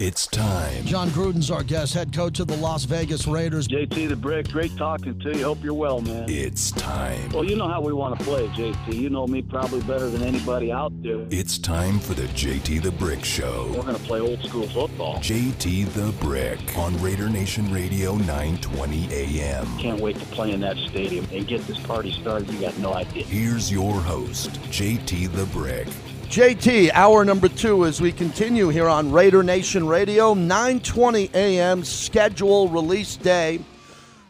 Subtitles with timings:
[0.00, 0.84] It's time.
[0.84, 3.66] Jon Gruden's our guest, head coach of the Las Vegas Raiders.
[3.66, 5.42] JT the Brick, great talking to you.
[5.42, 6.26] Hope you're well, man.
[6.28, 7.30] It's time.
[7.30, 8.94] Well, you know how we want to play, JT.
[8.94, 11.26] You know me probably better than anybody out there.
[11.30, 13.72] It's time for the JT the Brick Show.
[13.74, 15.16] We're going to play old school football.
[15.16, 19.66] JT the Brick on Raider Nation Radio 920 AM.
[19.78, 22.48] Can't wait to play in that stadium and get this party started.
[22.52, 23.24] You got no idea.
[23.24, 25.88] Here's your host, JT the Brick.
[26.28, 31.82] JT, hour number two as we continue here on Raider Nation Radio, 9:20 a.m.
[31.82, 33.60] schedule release day.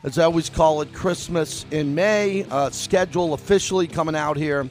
[0.04, 2.46] As I always call it, Christmas in May.
[2.52, 4.70] Uh, schedule officially coming out here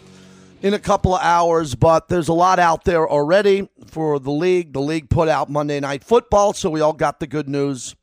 [0.61, 4.71] in a couple of hours, but there's a lot out there already for the league.
[4.71, 7.93] The league put out Monday Night Football, so we all got the good news,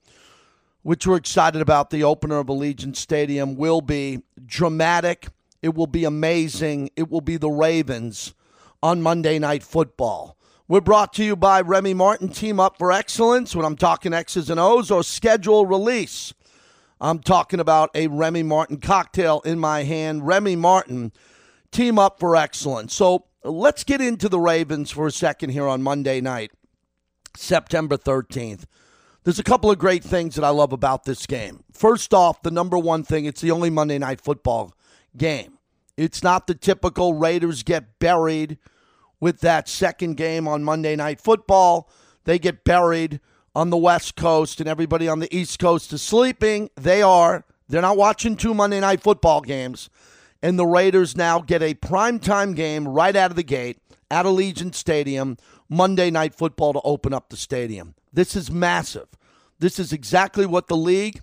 [0.82, 1.88] which we're excited about.
[1.88, 5.28] The opener of Allegiant Stadium will be dramatic.
[5.62, 6.90] It will be amazing.
[6.94, 8.34] It will be the Ravens
[8.84, 10.36] on Monday Night Football.
[10.68, 13.56] We're brought to you by Remy Martin Team Up for Excellence.
[13.56, 16.34] When I'm talking X's and O's or schedule release,
[17.00, 20.26] I'm talking about a Remy Martin cocktail in my hand.
[20.26, 21.12] Remy Martin
[21.72, 22.92] Team Up for Excellence.
[22.92, 26.50] So let's get into the Ravens for a second here on Monday night,
[27.34, 28.64] September 13th.
[29.22, 31.64] There's a couple of great things that I love about this game.
[31.72, 34.74] First off, the number one thing, it's the only Monday Night Football
[35.16, 35.56] game.
[35.96, 38.58] It's not the typical Raiders get buried
[39.24, 41.88] with that second game on Monday Night Football.
[42.24, 43.20] They get buried
[43.54, 46.68] on the West Coast and everybody on the East Coast is sleeping.
[46.76, 47.46] They are.
[47.66, 49.88] They're not watching two Monday Night Football games.
[50.42, 53.78] And the Raiders now get a primetime game right out of the gate
[54.10, 55.38] at Allegiant Stadium,
[55.70, 57.94] Monday Night Football to open up the stadium.
[58.12, 59.08] This is massive.
[59.58, 61.22] This is exactly what the league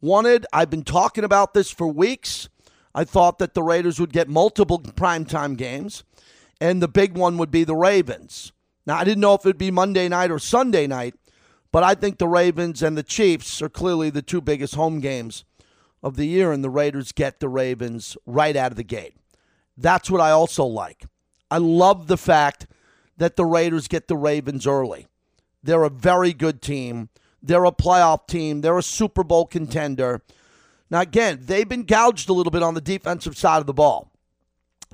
[0.00, 0.46] wanted.
[0.50, 2.48] I've been talking about this for weeks.
[2.94, 6.04] I thought that the Raiders would get multiple primetime games,
[6.60, 8.52] and the big one would be the Ravens.
[8.86, 11.14] Now, I didn't know if it'd be Monday night or Sunday night,
[11.72, 15.44] but I think the Ravens and the Chiefs are clearly the two biggest home games
[16.02, 19.16] of the year, and the Raiders get the Ravens right out of the gate.
[19.76, 21.06] That's what I also like.
[21.50, 22.66] I love the fact
[23.16, 25.06] that the Raiders get the Ravens early.
[25.62, 27.08] They're a very good team.
[27.42, 28.60] They're a playoff team.
[28.60, 30.22] They're a Super Bowl contender.
[30.90, 34.10] Now, again, they've been gouged a little bit on the defensive side of the ball.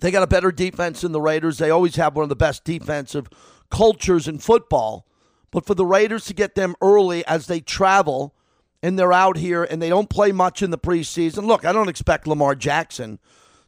[0.00, 1.58] They got a better defense than the Raiders.
[1.58, 3.28] They always have one of the best defensive
[3.70, 5.06] cultures in football.
[5.50, 8.34] But for the Raiders to get them early as they travel
[8.82, 11.46] and they're out here and they don't play much in the preseason.
[11.46, 13.18] Look, I don't expect Lamar Jackson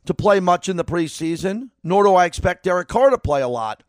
[0.04, 3.48] to play much in the preseason, nor do I expect Derek Carr to play a
[3.48, 3.82] lot.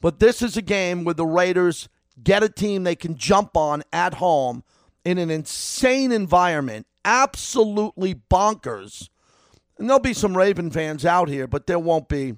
[0.00, 1.88] But this is a game where the Raiders
[2.22, 4.62] get a team they can jump on at home
[5.04, 9.08] in an insane environment, absolutely bonkers.
[9.78, 12.34] And there'll be some Raven fans out here, but there won't be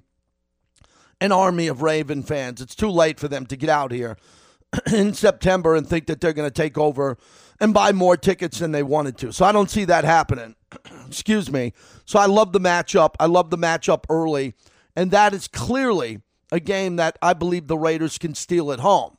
[1.21, 2.61] an army of Raven fans.
[2.61, 4.17] It's too late for them to get out here
[4.93, 7.17] in September and think that they're going to take over
[7.61, 9.33] and buy more tickets than they wanted to.
[9.33, 10.55] So I don't see that happening.
[11.07, 11.73] Excuse me.
[12.05, 13.15] So I love the matchup.
[13.19, 14.55] I love the matchup early.
[14.95, 16.21] And that is clearly
[16.51, 19.17] a game that I believe the Raiders can steal at home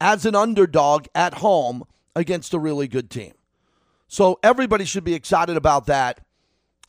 [0.00, 1.84] as an underdog at home
[2.14, 3.32] against a really good team.
[4.08, 6.20] So everybody should be excited about that.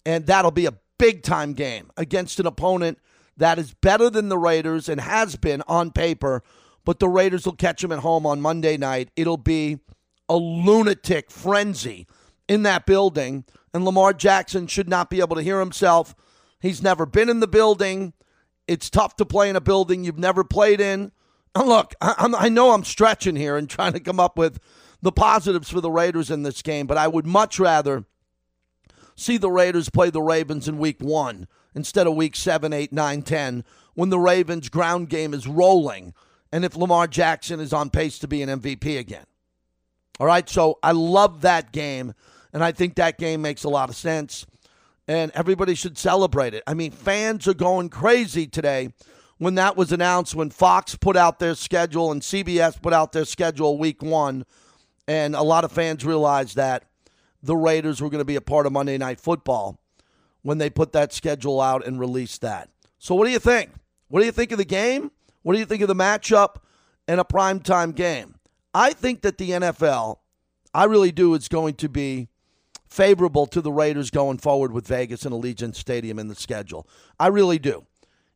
[0.08, 2.98] And that'll be a big time game against an opponent
[3.36, 6.44] that is better than the Raiders and has been on paper.
[6.86, 9.10] But the Raiders will catch them at home on Monday night.
[9.18, 9.80] It'll be
[10.30, 12.08] a lunatic frenzy
[12.48, 13.44] in that building.
[13.74, 16.16] And Lamar Jackson should not be able to hear himself.
[16.62, 18.14] He's never been in the building.
[18.66, 21.12] It's tough to play in a building you've never played in.
[21.54, 24.58] And look, I, I know I'm stretching here and trying to come up with
[25.02, 28.06] the positives for the Raiders in this game, but I would much rather
[29.18, 33.22] see the Raiders play the Ravens in week one instead of week seven, eight, nine,
[33.22, 36.14] ten, when the Ravens' ground game is rolling
[36.52, 39.26] and if Lamar Jackson is on pace to be an MVP again.
[40.20, 42.14] All right, so I love that game,
[42.54, 44.46] and I think that game makes a lot of sense,
[45.08, 46.64] and everybody should celebrate it.
[46.66, 48.94] I mean, fans are going crazy today
[49.38, 53.26] when that was announced, when Fox put out their schedule and CBS put out their
[53.26, 54.46] schedule week one,
[55.08, 56.86] and a lot of fans realized that
[57.42, 59.80] the Raiders were going to be a part of Monday Night Football
[60.42, 62.70] when they put that schedule out and released that.
[63.00, 63.72] So, what do you think?
[64.08, 65.12] What do you think of the game?
[65.44, 66.58] What do you think of the matchup
[67.08, 68.36] and a primetime game?
[68.74, 70.18] I think that the NFL,
[70.74, 72.30] I really do, is going to be
[72.88, 76.88] favorable to the Raiders going forward with Vegas and Allegiant Stadium in the schedule.
[77.20, 77.86] I really do.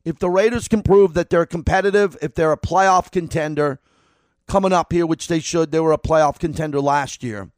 [0.04, 3.80] If the Raiders can prove that they're competitive, if they're a playoff contender
[4.48, 7.50] coming up here, which they should, they were a playoff contender last year,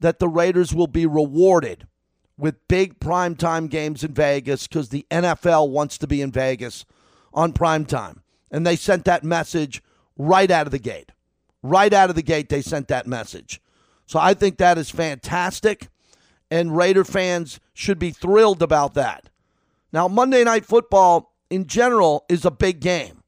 [0.00, 1.86] that the Raiders will be rewarded
[2.36, 6.84] with big primetime games in Vegas because the NFL wants to be in Vegas
[7.32, 8.18] on primetime.
[8.50, 9.82] And they sent that message
[10.16, 11.12] right out of the gate.
[11.62, 13.60] Right out of the gate, they sent that message.
[14.06, 15.88] So I think that is fantastic,
[16.50, 19.30] and Raider fans should be thrilled about that.
[19.92, 23.22] Now, Monday Night Football in general is a big game.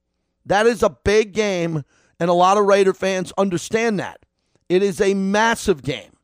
[0.45, 1.85] That is a big game,
[2.21, 4.27] and a lot of Raider fans understand that.
[4.69, 6.16] It is a massive game.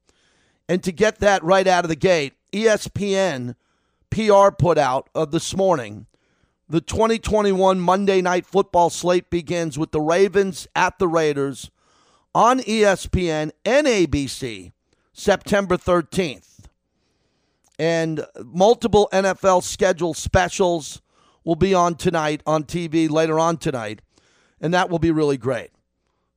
[0.72, 3.56] And to get that right out of the gate, ESPN
[4.08, 6.06] PR put out uh, this morning
[6.66, 11.70] the 2021 Monday Night Football slate begins with the Ravens at the Raiders
[12.34, 14.72] on ESPN and ABC
[15.12, 16.64] September 13th.
[17.78, 21.02] And multiple NFL schedule specials
[21.44, 24.00] will be on tonight on TV later on tonight.
[24.58, 25.68] And that will be really great.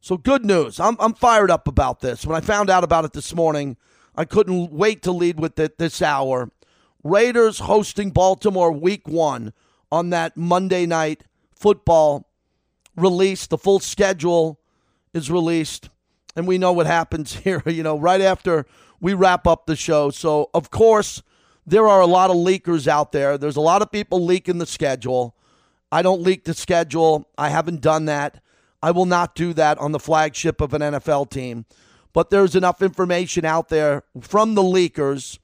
[0.02, 0.78] So, good news.
[0.78, 2.26] I'm, I'm fired up about this.
[2.26, 3.78] When I found out about it this morning,
[4.18, 6.50] I couldn't wait to lead with it this hour.
[7.04, 9.54] Raiders hosting Baltimore week one
[9.92, 11.24] on that Monday night
[11.54, 12.28] football
[12.96, 13.48] release.
[13.48, 14.60] The full schedule
[15.14, 15.90] is released,
[16.36, 18.66] and we know what happens here, you know, right after
[19.00, 20.10] we wrap up the show.
[20.10, 21.22] So, of course,
[21.66, 23.38] there are a lot of leakers out there.
[23.38, 25.36] There's a lot of people leaking the schedule.
[25.92, 27.28] I don't leak the schedule.
[27.38, 28.42] I haven't done that.
[28.82, 31.66] I will not do that on the flagship of an NFL team.
[32.16, 35.38] But there's enough information out there from the leakers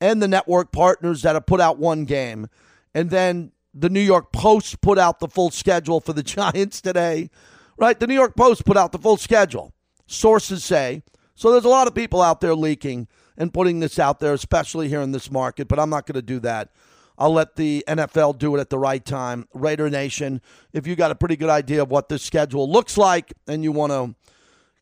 [0.00, 2.46] and the network partners that have put out one game.
[2.94, 7.28] And then the New York Post put out the full schedule for the Giants today,
[7.76, 7.98] right?
[7.98, 9.74] The New York Post put out the full schedule.
[10.06, 11.02] Sources say.
[11.34, 14.88] So there's a lot of people out there leaking and putting this out there, especially
[14.88, 16.70] here in this market, but I'm not going to do that.
[17.18, 19.48] I'll let the NFL do it at the right time.
[19.54, 20.40] Raider Nation,
[20.72, 23.72] if you got a pretty good idea of what this schedule looks like and you
[23.72, 24.14] want to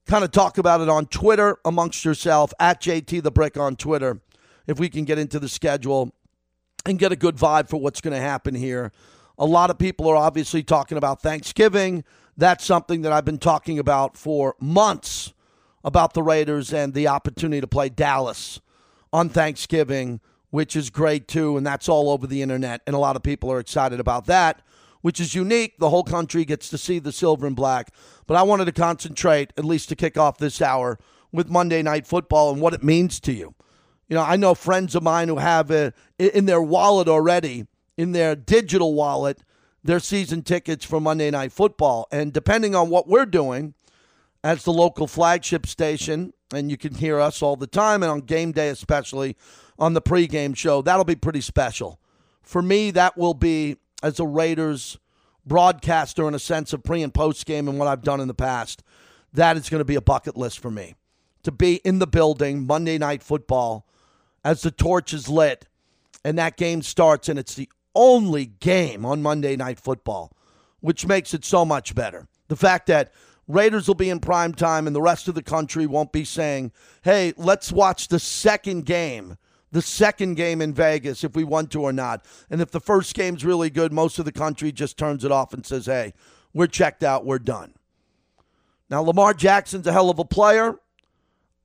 [0.06, 4.20] kind of talk about it on Twitter amongst yourself, at JT the Brick on Twitter,
[4.67, 6.12] if we can get into the schedule
[6.87, 8.93] and get a good vibe for what's going to happen here.
[9.38, 12.05] A lot of people are obviously talking about Thanksgiving.
[12.37, 15.32] That's something that I've been talking about for months
[15.82, 18.61] about the Raiders and the opportunity to play Dallas
[19.12, 20.20] on Thanksgiving,
[20.50, 21.56] which is great too.
[21.56, 22.82] And that's all over the internet.
[22.87, 24.62] And a lot of people are excited about that,
[25.02, 25.79] which is unique.
[25.79, 27.94] The whole country gets to see the silver and black.
[28.26, 30.99] But I wanted to concentrate, at least to kick off this hour,
[31.32, 33.55] with Monday Night Football and what it means to you.
[34.08, 37.67] You know, I know friends of mine who have it in their wallet already,
[37.97, 39.43] in their digital wallet,
[39.85, 42.08] their season tickets for Monday Night Football.
[42.11, 43.75] And depending on what we're doing
[44.43, 48.20] as the local flagship station, and you can hear us all the time, and on
[48.23, 49.37] game day, especially
[49.79, 52.00] on the pregame show, that'll be pretty special.
[52.43, 54.99] For me, that will be as a Raiders
[55.47, 58.35] broadcaster in a sense of pre and post game and what I've done in the
[58.35, 58.82] past.
[59.32, 60.94] That is going to be a bucket list for me
[61.43, 63.87] to be in the building Monday Night Football
[64.44, 65.67] as the torch is lit
[66.25, 70.32] and that game starts, and it's the only game on Monday Night Football,
[70.81, 72.29] which makes it so much better.
[72.49, 73.12] The fact that
[73.49, 76.73] Raiders will be in prime time and the rest of the country won't be saying,
[77.03, 79.37] hey, let's watch the second game,
[79.72, 82.25] the second game in Vegas if we want to or not.
[82.50, 85.52] And if the first game's really good, most of the country just turns it off
[85.55, 86.12] and says, hey,
[86.52, 87.75] we're checked out, we're done.
[88.88, 90.75] Now, Lamar Jackson's a hell of a player.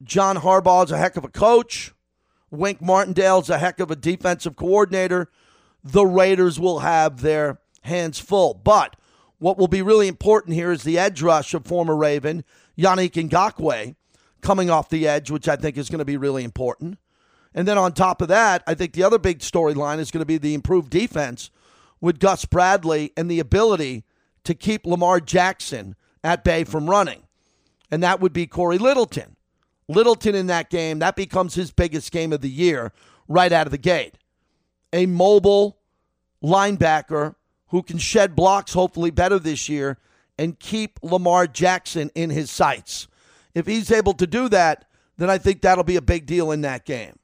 [0.04, 1.94] John Harbaugh's a heck of a coach.
[2.52, 5.30] Wink Martindale's a heck of a defensive coordinator.
[5.84, 8.54] The Raiders will have their hands full.
[8.54, 8.96] But
[9.40, 12.44] what will be really important here is the edge rush of former Raven,
[12.78, 13.96] Yannick Ngakoue,
[14.42, 17.00] coming off the edge, which I think is going to be really important.
[17.56, 20.26] And then on top of that, I think the other big storyline is going to
[20.26, 21.50] be the improved defense
[22.02, 24.04] with Gus Bradley and the ability
[24.44, 27.24] to keep Lamar Jackson at bay from running.
[27.90, 29.38] And that would be Cory Littleton.
[29.88, 32.92] Littleton in that game, that becomes his biggest game of the year
[33.28, 34.18] right out of the gate.
[34.92, 35.78] A mobile
[36.44, 37.35] linebacker
[37.68, 39.97] who can shed blocks hopefully better this year
[40.38, 43.07] and keep Lamar Jackson in his sights.
[43.54, 44.85] If he's able to do that,
[45.18, 47.18] then I think that'll be a big deal in that game.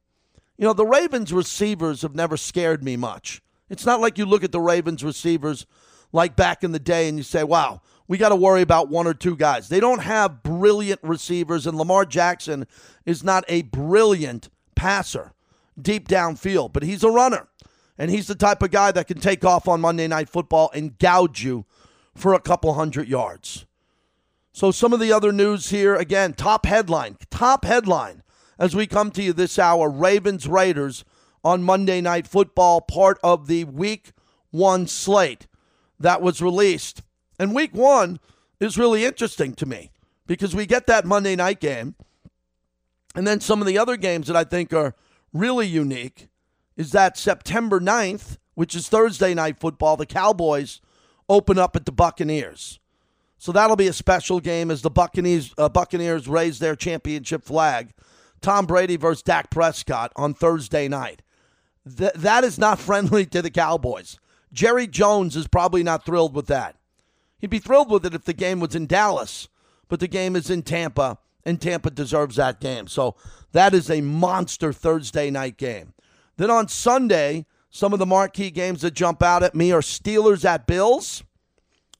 [0.61, 3.41] You know, the Ravens receivers have never scared me much.
[3.67, 5.65] It's not like you look at the Ravens receivers
[6.13, 9.07] like back in the day and you say, wow, we got to worry about one
[9.07, 9.69] or two guys.
[9.69, 12.67] They don't have brilliant receivers, and Lamar Jackson
[13.07, 15.33] is not a brilliant passer
[15.81, 17.47] deep downfield, but he's a runner.
[17.97, 20.95] And he's the type of guy that can take off on Monday Night Football and
[20.99, 21.65] gouge you
[22.13, 23.65] for a couple hundred yards.
[24.53, 28.21] So, some of the other news here again, top headline, top headline
[28.61, 31.03] as we come to you this hour Ravens Raiders
[31.43, 34.11] on Monday Night Football, part of the week
[34.51, 35.47] one slate
[35.99, 37.01] that was released
[37.39, 38.19] and week one
[38.59, 39.89] is really interesting to me
[40.27, 41.95] because we get that Monday night game.
[43.15, 44.93] And then some of the other games that I think are
[45.33, 46.29] really unique
[46.77, 50.81] is that September 9th, which is Thursday night football, the Cowboys
[51.27, 52.79] open up at the Buccaneers.
[53.39, 57.91] So that'll be a special game as the Buccaneers uh, Buccaneers raise their championship flag.
[58.41, 61.21] Tom Brady versus Dak Prescott on Thursday night.
[61.97, 64.19] Th- that is not friendly to the Cowboys.
[64.51, 66.75] Jerry Jones is probably not thrilled with that.
[67.39, 69.47] He'd be thrilled with it if the game was in Dallas,
[69.87, 72.87] but the game is in Tampa, and Tampa deserves that game.
[72.87, 73.15] So
[73.51, 75.93] that is a monster Thursday night game.
[76.37, 80.45] Then on Sunday, some of the marquee games that jump out at me are Steelers
[80.45, 81.23] at Bills.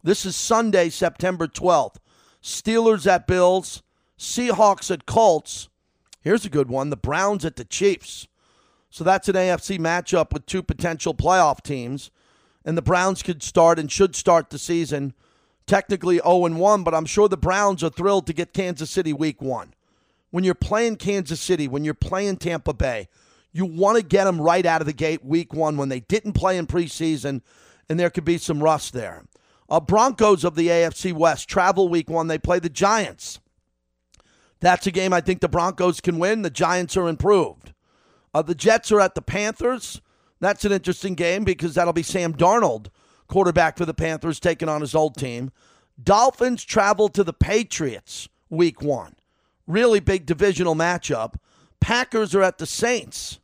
[0.03, 1.95] This is Sunday, September 12th.
[2.43, 3.81] Steelers at Bills,
[4.17, 5.69] Seahawks at Colts.
[6.21, 8.27] Here's a good one the Browns at the Chiefs.
[8.89, 12.11] So that's an AFC matchup with two potential playoff teams.
[12.63, 15.13] And the Browns could start and should start the season
[15.65, 19.41] technically 0 1, but I'm sure the Browns are thrilled to get Kansas City week
[19.41, 19.73] one.
[20.29, 23.07] When you're playing Kansas City, when you're playing Tampa Bay,
[23.51, 26.33] you want to get them right out of the gate week one when they didn't
[26.33, 27.41] play in preseason,
[27.89, 29.25] and there could be some rust there.
[29.69, 32.27] Uh, Broncos of the AFC West travel week one.
[32.27, 33.39] They play the Giants.
[34.61, 36.43] That's a game I think the Broncos can win.
[36.43, 37.73] The Giants are improved.
[38.33, 40.01] Uh, the Jets are at the Panthers.
[40.39, 42.87] That's an interesting game because that'll be Sam Darnold,
[43.27, 45.51] quarterback for the Panthers, taking on his old team.
[46.01, 49.15] Dolphins travel to the Patriots week one.
[49.67, 51.35] Really big divisional matchup.
[51.79, 53.39] Packers are at the Saints.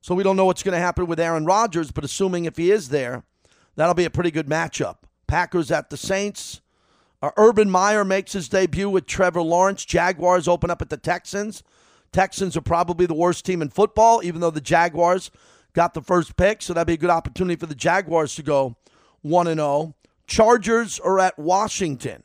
[0.00, 2.70] So we don't know what's going to happen with Aaron Rodgers, but assuming if he
[2.70, 3.24] is there,
[3.74, 4.98] that'll be a pretty good matchup.
[5.26, 6.60] Packers at the Saints.
[7.26, 9.84] Uh, Urban Meyer makes his debut with Trevor Lawrence.
[9.84, 11.64] Jaguars open up at the Texans.
[12.12, 15.32] Texans are probably the worst team in football, even though the Jaguars
[15.72, 16.62] got the first pick.
[16.62, 18.76] So that'd be a good opportunity for the Jaguars to go
[19.22, 19.96] 1 0.
[20.28, 22.22] Chargers are at Washington.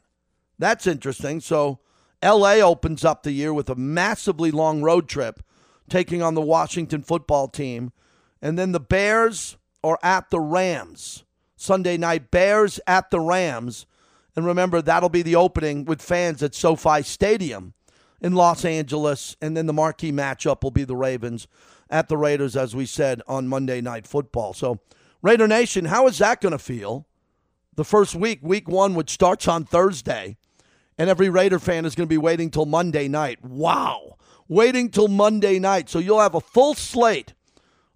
[0.59, 1.39] That's interesting.
[1.39, 1.79] So
[2.23, 5.41] LA opens up the year with a massively long road trip
[5.89, 7.91] taking on the Washington football team.
[8.39, 11.23] And then the Bears are at the Rams.
[11.55, 13.87] Sunday night, Bears at the Rams.
[14.35, 17.73] And remember, that'll be the opening with fans at SoFi Stadium
[18.21, 19.35] in Los Angeles.
[19.41, 21.47] And then the marquee matchup will be the Ravens
[21.89, 24.53] at the Raiders, as we said on Monday Night Football.
[24.53, 24.79] So,
[25.21, 27.05] Raider Nation, how is that going to feel?
[27.75, 30.37] The first week, week one, which starts on Thursday,
[30.97, 33.43] and every Raider fan is going to be waiting till Monday night.
[33.43, 34.17] Wow.
[34.47, 35.89] Waiting till Monday night.
[35.89, 37.33] So you'll have a full slate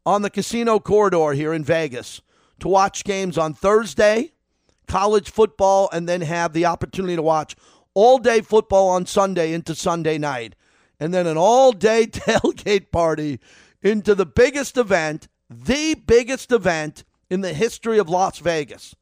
[0.05, 2.21] on the casino corridor here in Vegas
[2.59, 4.31] to watch games on Thursday,
[4.87, 7.55] college football, and then have the opportunity to watch
[7.93, 10.55] all day football on Sunday into Sunday night,
[10.99, 13.39] and then an all day tailgate party
[13.81, 18.95] into the biggest event, the biggest event in the history of Las Vegas.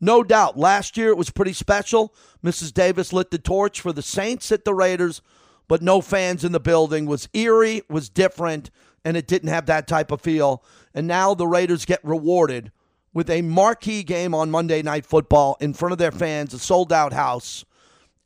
[0.00, 2.14] No doubt, last year it was pretty special.
[2.42, 2.72] Mrs.
[2.72, 5.20] Davis lit the torch for the Saints at the Raiders,
[5.68, 7.06] but no fans in the building.
[7.06, 8.70] was eerie, was different,
[9.04, 10.64] and it didn't have that type of feel.
[10.94, 12.72] And now the Raiders get rewarded
[13.12, 16.92] with a marquee game on Monday Night Football in front of their fans, a sold
[16.92, 17.64] out house,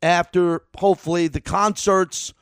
[0.01, 2.33] after hopefully the concerts,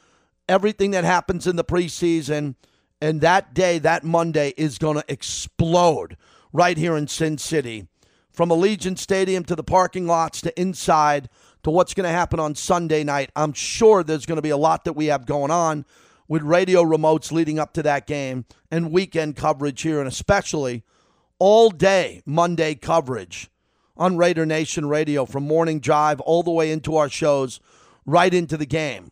[0.50, 2.56] everything that happens in the preseason.
[3.02, 6.18] And that day, that Monday, is going to explode
[6.52, 7.88] right here in Sin City.
[8.32, 11.30] From Allegiant Stadium to the parking lots to inside
[11.64, 13.30] to what's going to happen on Sunday night.
[13.36, 15.86] I'm sure there's going to be a lot that we have going on
[16.28, 20.84] with radio remotes leading up to that game and weekend coverage here, and especially
[21.40, 23.50] all day Monday coverage
[23.96, 27.60] on Raider Nation Radio from morning drive all the way into our shows,
[28.06, 29.12] right into the game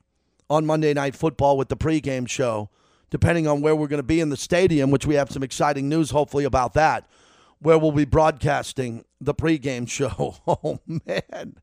[0.49, 2.69] on Monday Night Football with the pregame show,
[3.09, 5.87] depending on where we're going to be in the stadium, which we have some exciting
[5.87, 7.07] news hopefully about that,
[7.59, 10.35] where we'll be broadcasting the pregame show.
[10.47, 11.57] Oh, man.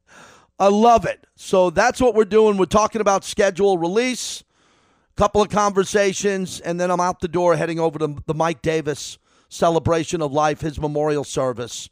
[0.61, 1.27] I love it.
[1.37, 2.57] So that's what we're doing.
[2.57, 4.43] We're talking about schedule release,
[5.17, 8.61] a couple of conversations, and then I'm out the door heading over to the Mike
[8.61, 11.89] Davis celebration of life, his memorial service.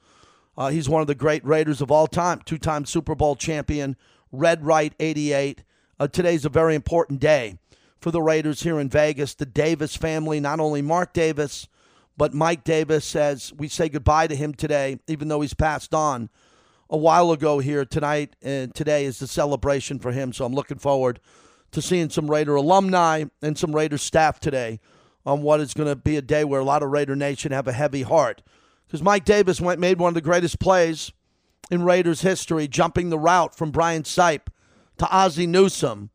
[0.56, 3.96] Uh, he's one of the great Raiders of all time, two time Super Bowl champion,
[4.32, 5.62] Red Right 88.
[5.98, 7.58] Uh, today's a very important day
[7.98, 9.34] for the Raiders here in Vegas.
[9.34, 11.68] The Davis family, not only Mark Davis,
[12.16, 16.30] but Mike Davis, as we say goodbye to him today, even though he's passed on
[16.88, 20.32] a while ago here tonight and today is the celebration for him.
[20.32, 21.20] So I'm looking forward
[21.72, 24.80] to seeing some Raider alumni and some Raider staff today
[25.26, 27.66] on what is going to be a day where a lot of Raider Nation have
[27.66, 28.42] a heavy heart.
[28.86, 31.12] Because Mike Davis went made one of the greatest plays
[31.70, 34.46] in Raiders history, jumping the route from Brian Sipe
[34.98, 36.10] to Ozzie Newsome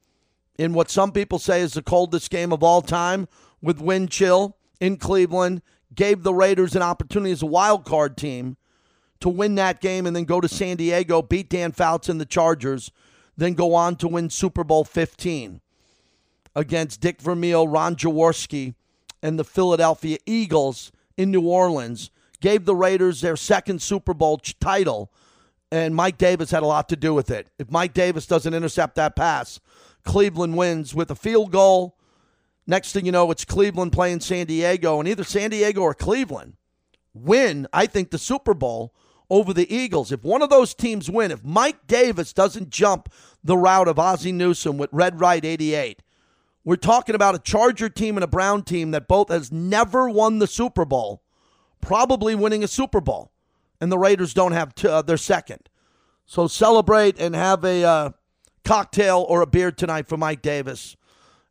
[0.57, 3.27] in what some people say is the coldest game of all time
[3.61, 5.61] with wind chill in Cleveland.
[5.93, 8.55] Gave the Raiders an opportunity as a wild card team
[9.19, 12.25] to win that game and then go to San Diego, beat Dan Fouts and the
[12.25, 12.91] Chargers,
[13.35, 15.59] then go on to win Super Bowl 15
[16.55, 18.75] against Dick Vermeil, Ron Jaworski,
[19.21, 22.09] and the Philadelphia Eagles in New Orleans
[22.39, 25.11] gave the Raiders their second Super Bowl title
[25.71, 27.47] and Mike Davis had a lot to do with it.
[27.57, 29.59] If Mike Davis doesn't intercept that pass,
[30.03, 31.97] Cleveland wins with a field goal.
[32.67, 36.55] Next thing you know, it's Cleveland playing San Diego, and either San Diego or Cleveland
[37.13, 38.93] win, I think, the Super Bowl
[39.29, 40.11] over the Eagles.
[40.11, 43.09] If one of those teams win, if Mike Davis doesn't jump
[43.43, 46.03] the route of Ozzie Newsome with Red Right 88,
[46.63, 50.39] we're talking about a Charger team and a Brown team that both has never won
[50.39, 51.23] the Super Bowl,
[51.81, 53.31] probably winning a Super Bowl,
[53.79, 55.69] and the Raiders don't have uh, their second.
[56.25, 58.09] So celebrate and have a uh,
[58.63, 60.95] cocktail or a beer tonight for Mike Davis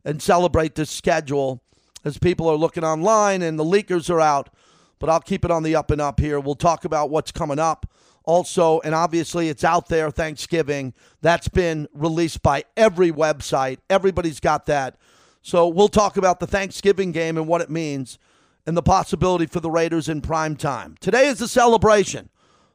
[0.03, 1.61] and celebrate this schedule
[2.03, 4.49] as people are looking online and the leakers are out.
[4.97, 6.39] But I'll keep it on the up and up here.
[6.39, 7.91] We'll talk about what's coming up
[8.23, 10.93] also, and obviously it's out there Thanksgiving.
[11.21, 13.79] That's been released by every website.
[13.89, 14.97] Everybody's got that.
[15.41, 18.19] So we'll talk about the Thanksgiving game and what it means
[18.65, 20.95] and the possibility for the Raiders in prime time.
[20.99, 22.29] Today is a celebration.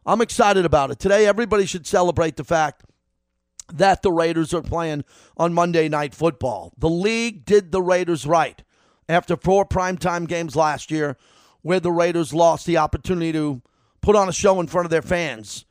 [0.04, 0.98] I'm excited about it.
[0.98, 2.84] Today, everybody should celebrate the fact
[3.72, 5.04] that the Raiders are playing
[5.36, 6.72] on Monday Night Football.
[6.78, 8.62] The league did the Raiders right
[9.08, 11.16] after four primetime games last year
[11.62, 13.62] where the Raiders lost the opportunity to
[14.06, 15.64] put on a show in front of their fans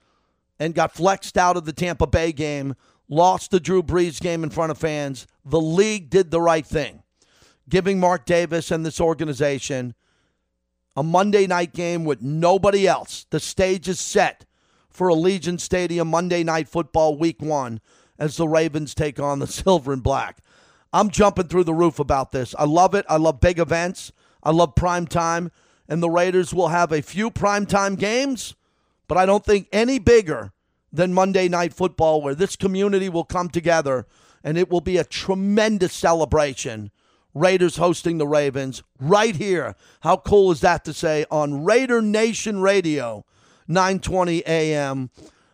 [0.59, 2.75] and got flexed out of the Tampa Bay game,
[3.07, 5.25] lost the Drew Brees game in front of fans.
[5.45, 7.01] The league did the right thing,
[7.69, 9.95] giving Mark Davis and this organization
[10.97, 13.25] a Monday night game with nobody else.
[13.29, 14.45] The stage is set
[14.89, 17.79] for Allegiant Stadium Monday Night Football Week One
[18.19, 20.39] as the Ravens take on the Silver and Black.
[20.91, 22.53] I'm jumping through the roof about this.
[22.59, 23.05] I love it.
[23.07, 24.11] I love big events.
[24.43, 25.51] I love prime time
[25.87, 28.55] and the Raiders will have a few primetime games,
[29.07, 30.51] but I don't think any bigger
[30.91, 34.07] than Monday Night Football, where this community will come together
[34.43, 36.91] and it will be a tremendous celebration.
[37.33, 39.75] Raiders hosting the Ravens right here.
[40.01, 43.25] How cool is that to say on Raider Nation Radio,
[43.67, 45.09] 920 a.m.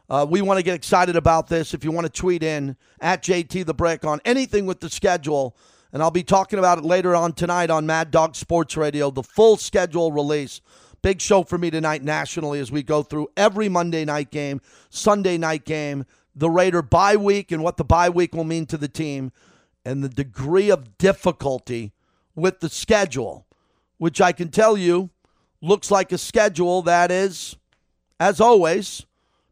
[0.10, 1.74] Uh, we want to get excited about this.
[1.74, 5.56] If you want to tweet in at JT the Brick on anything with the schedule,
[5.94, 9.24] and I'll be talking about it later on tonight on Mad Dog Sports Radio, the
[9.24, 10.62] full schedule release.
[11.02, 15.38] Big show for me tonight nationally as we go through every Monday night game, Sunday
[15.38, 18.88] night game, the Raider bye week, and what the bye week will mean to the
[18.88, 19.32] team,
[19.84, 21.92] and the degree of difficulty
[22.36, 23.46] with the schedule,
[23.98, 25.10] which I can tell you
[25.62, 27.58] looks like a schedule that is,
[28.20, 29.06] as always,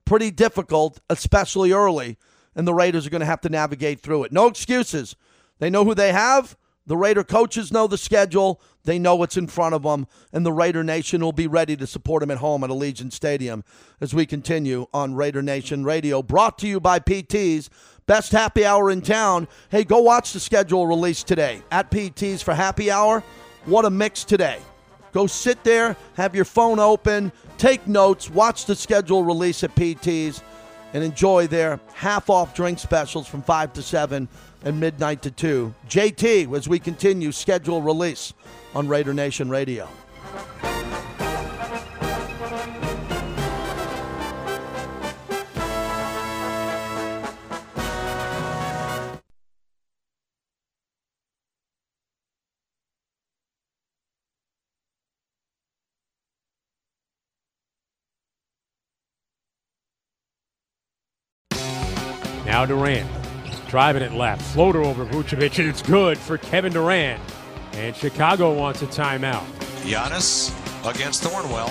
[0.05, 2.17] pretty difficult, especially early,
[2.55, 4.31] and the Raiders are going to have to navigate through it.
[4.31, 5.15] No excuses.
[5.59, 6.57] They know who they have.
[6.85, 8.59] The Raider coaches know the schedule.
[8.83, 11.85] They know what's in front of them, and the Raider Nation will be ready to
[11.85, 13.63] support them at home at Allegiant Stadium
[14.01, 16.23] as we continue on Raider Nation Radio.
[16.23, 17.69] Brought to you by PT's,
[18.07, 19.47] best happy hour in town.
[19.69, 23.21] Hey, go watch the schedule release today at PT's for happy hour.
[23.65, 24.59] What a mix today.
[25.11, 30.41] Go sit there, have your phone open, take notes, watch the schedule release at PT's,
[30.93, 34.27] and enjoy their half off drink specials from 5 to 7
[34.63, 35.73] and midnight to 2.
[35.87, 38.33] JT, as we continue, schedule release
[38.75, 39.87] on Raider Nation Radio.
[62.59, 63.09] Now Durant
[63.69, 67.21] driving it left, floater over Vucevic, and it's good for Kevin Durant.
[67.71, 69.45] And Chicago wants a timeout.
[69.83, 70.49] Giannis
[70.85, 71.69] against Thornwell.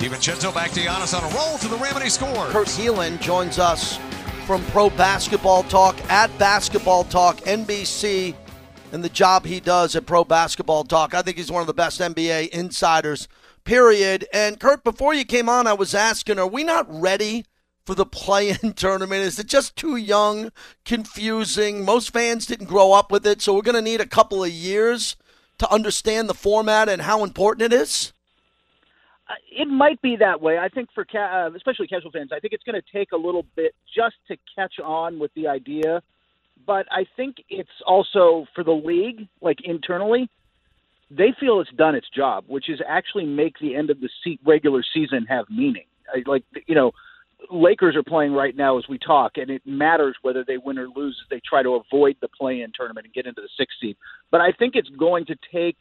[0.00, 2.50] DiVincenzo back to Giannis on a roll to the rim, and he scores.
[2.50, 4.00] Kurt Helin joins us
[4.44, 8.34] from Pro Basketball Talk at Basketball Talk NBC
[8.90, 11.14] and the job he does at Pro Basketball Talk.
[11.14, 13.28] I think he's one of the best NBA insiders,
[13.62, 14.26] period.
[14.32, 17.44] And Kurt, before you came on, I was asking, are we not ready
[17.84, 19.22] for the play-in tournament?
[19.22, 20.52] Is it just too young,
[20.84, 21.84] confusing?
[21.84, 24.50] Most fans didn't grow up with it, so we're going to need a couple of
[24.50, 25.16] years
[25.58, 28.12] to understand the format and how important it is.
[29.28, 30.58] Uh, it might be that way.
[30.58, 33.16] I think for ca- uh, especially casual fans, I think it's going to take a
[33.16, 36.02] little bit just to catch on with the idea.
[36.66, 40.28] But I think it's also for the league, like internally,
[41.10, 44.38] they feel it's done its job, which is actually make the end of the se-
[44.44, 45.84] regular season have meaning.
[46.12, 46.92] I, like you know,
[47.50, 50.88] Lakers are playing right now as we talk, and it matters whether they win or
[50.88, 53.96] lose as they try to avoid the play-in tournament and get into the sixth seed.
[54.30, 55.76] But I think it's going to take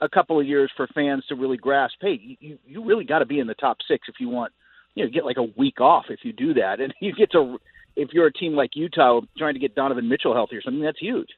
[0.00, 1.94] a couple of years for fans to really grasp.
[2.00, 4.52] Hey, you you really got to be in the top six if you want.
[4.94, 7.58] You know, get like a week off if you do that, and you get to.
[7.94, 10.98] If you're a team like Utah trying to get Donovan Mitchell healthy or something, that's
[10.98, 11.28] huge.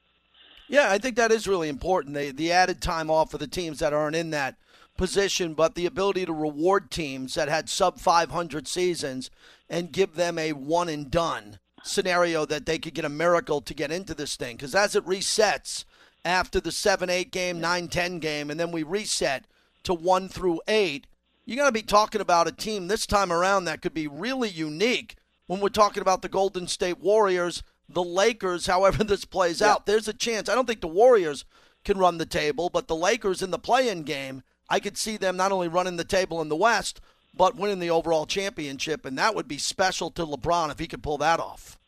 [0.68, 2.14] Yeah, I think that is really important.
[2.14, 4.57] The the added time off for the teams that aren't in that
[4.96, 9.30] position, but the ability to reward teams that had sub 500 seasons
[9.68, 13.74] and give them a one and done scenario that they could get a miracle to
[13.74, 14.57] get into this thing.
[14.57, 15.85] Because as it resets
[16.24, 19.44] after the 7 8 game, 9 10 game, and then we reset
[19.85, 21.07] to 1 through 8,
[21.44, 24.48] you're going to be talking about a team this time around that could be really
[24.48, 29.72] unique when we're talking about the Golden State Warriors, the Lakers, however this plays yeah.
[29.72, 29.87] out.
[29.87, 30.48] There's a chance.
[30.48, 31.44] I don't think the Warriors
[31.85, 35.16] can run the table, but the Lakers in the play in game, I could see
[35.16, 37.00] them not only running the table in the West,
[37.37, 39.05] but winning the overall championship.
[39.05, 41.79] And that would be special to LeBron if he could pull that off.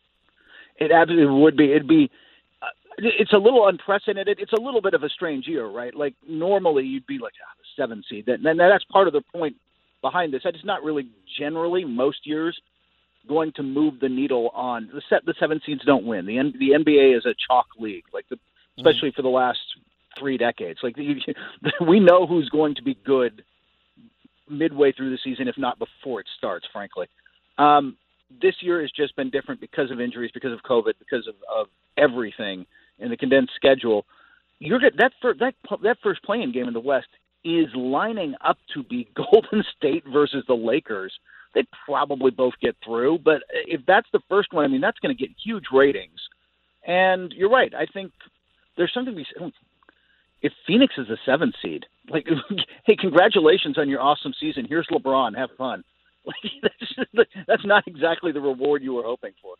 [0.77, 1.73] It absolutely would be.
[1.73, 2.11] It'd be.
[2.61, 2.67] Uh,
[2.99, 4.39] it's a little unprecedented.
[4.41, 5.95] It's a little bit of a strange year, right?
[5.95, 8.29] Like normally you'd be like ah, the seven seed.
[8.29, 9.57] And that's part of the point
[10.03, 10.43] behind this.
[10.45, 11.09] It's not really
[11.39, 12.59] generally most years
[13.27, 15.25] going to move the needle on the set.
[15.25, 16.27] The seven seeds don't win.
[16.27, 18.39] The the NBA is a chalk league, like the,
[18.77, 19.17] especially mm-hmm.
[19.17, 19.61] for the last
[20.19, 20.81] three decades.
[20.83, 20.97] Like
[21.87, 23.43] we know who's going to be good
[24.49, 26.67] midway through the season, if not before it starts.
[26.73, 27.07] Frankly,
[27.59, 27.97] um,
[28.41, 31.67] this year has just been different because of injuries, because of COVID, because of, of
[31.97, 32.67] everything
[32.99, 34.05] in the condensed schedule.
[34.59, 37.09] You're that first, that that first playing game in the West
[37.45, 41.13] is lining up to be Golden State versus the Lakers.
[41.55, 45.17] They'd probably both get through, but if that's the first one, I mean that's going
[45.17, 46.21] to get huge ratings.
[46.87, 47.75] And you're right.
[47.75, 48.13] I think
[48.77, 49.53] there's something to be
[50.43, 52.27] if Phoenix is a seven seed, like,
[52.85, 54.67] hey, congratulations on your awesome season.
[54.69, 55.37] Here's LeBron.
[55.37, 55.85] Have fun.
[56.27, 56.73] Like,
[57.15, 59.55] that's, that's not exactly the reward you were hoping for.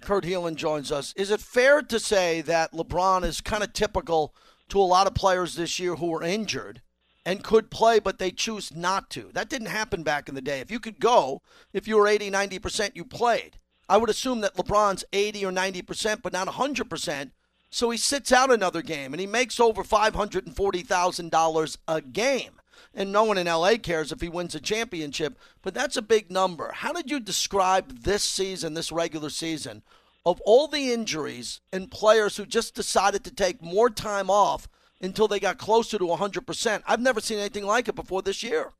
[0.00, 1.14] Kurt Helin joins us.
[1.16, 4.34] Is it fair to say that LeBron is kind of typical
[4.70, 6.82] to a lot of players this year who were injured
[7.24, 9.30] and could play, but they choose not to?
[9.32, 10.58] That didn't happen back in the day.
[10.58, 13.58] If you could go, if you were 80, 90%, you played.
[13.88, 17.30] I would assume that LeBron's 80 or 90%, but not 100%,
[17.74, 22.52] so he sits out another game and he makes over $540,000 a game.
[22.94, 26.30] And no one in LA cares if he wins a championship, but that's a big
[26.30, 26.70] number.
[26.72, 29.82] How did you describe this season, this regular season,
[30.24, 34.68] of all the injuries and players who just decided to take more time off
[35.02, 36.82] until they got closer to 100%?
[36.86, 38.70] I've never seen anything like it before this year.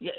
[0.00, 0.10] Yeah,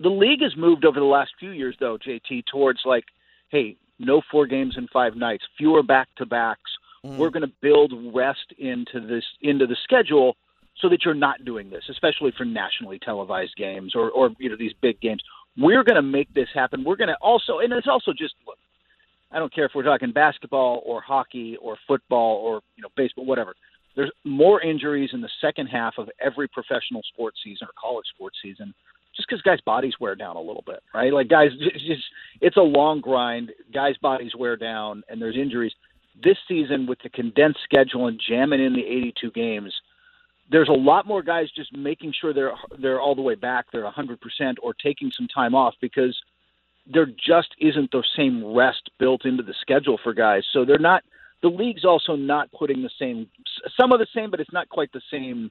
[0.00, 3.04] the league has moved over the last few years, though, JT, towards like,
[3.48, 6.75] hey, no four games in five nights, fewer back to backs
[7.06, 7.18] Mm.
[7.18, 10.36] We're going to build rest into this into the schedule
[10.80, 14.56] so that you're not doing this, especially for nationally televised games or or you know
[14.56, 15.22] these big games.
[15.56, 16.84] We're going to make this happen.
[16.84, 18.58] We're going to also, and it's also just look.
[19.32, 23.24] I don't care if we're talking basketball or hockey or football or you know baseball,
[23.24, 23.54] whatever.
[23.94, 28.36] There's more injuries in the second half of every professional sports season or college sports
[28.42, 28.74] season,
[29.16, 31.12] just because guys' bodies wear down a little bit, right?
[31.12, 32.04] Like guys, it's, just
[32.40, 33.52] it's a long grind.
[33.72, 35.72] Guys' bodies wear down, and there's injuries
[36.22, 39.74] this season with the condensed schedule and jamming in the 82 games,
[40.50, 43.90] there's a lot more guys just making sure they're they're all the way back, they're
[43.90, 44.18] 100%
[44.62, 46.16] or taking some time off because
[46.86, 50.44] there just isn't the same rest built into the schedule for guys.
[50.52, 51.02] So they're not
[51.42, 53.28] the league's also not putting the same
[53.78, 55.50] some of the same, but it's not quite the same.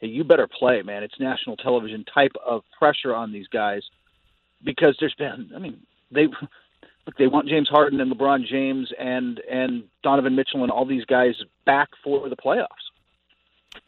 [0.00, 1.02] Hey, you better play, man.
[1.02, 3.82] It's national television type of pressure on these guys
[4.64, 5.50] because there's been.
[5.54, 6.28] I mean, they
[7.06, 11.04] look, they want James Harden and LeBron James and and Donovan Mitchell and all these
[11.04, 11.34] guys
[11.66, 12.66] back for the playoffs.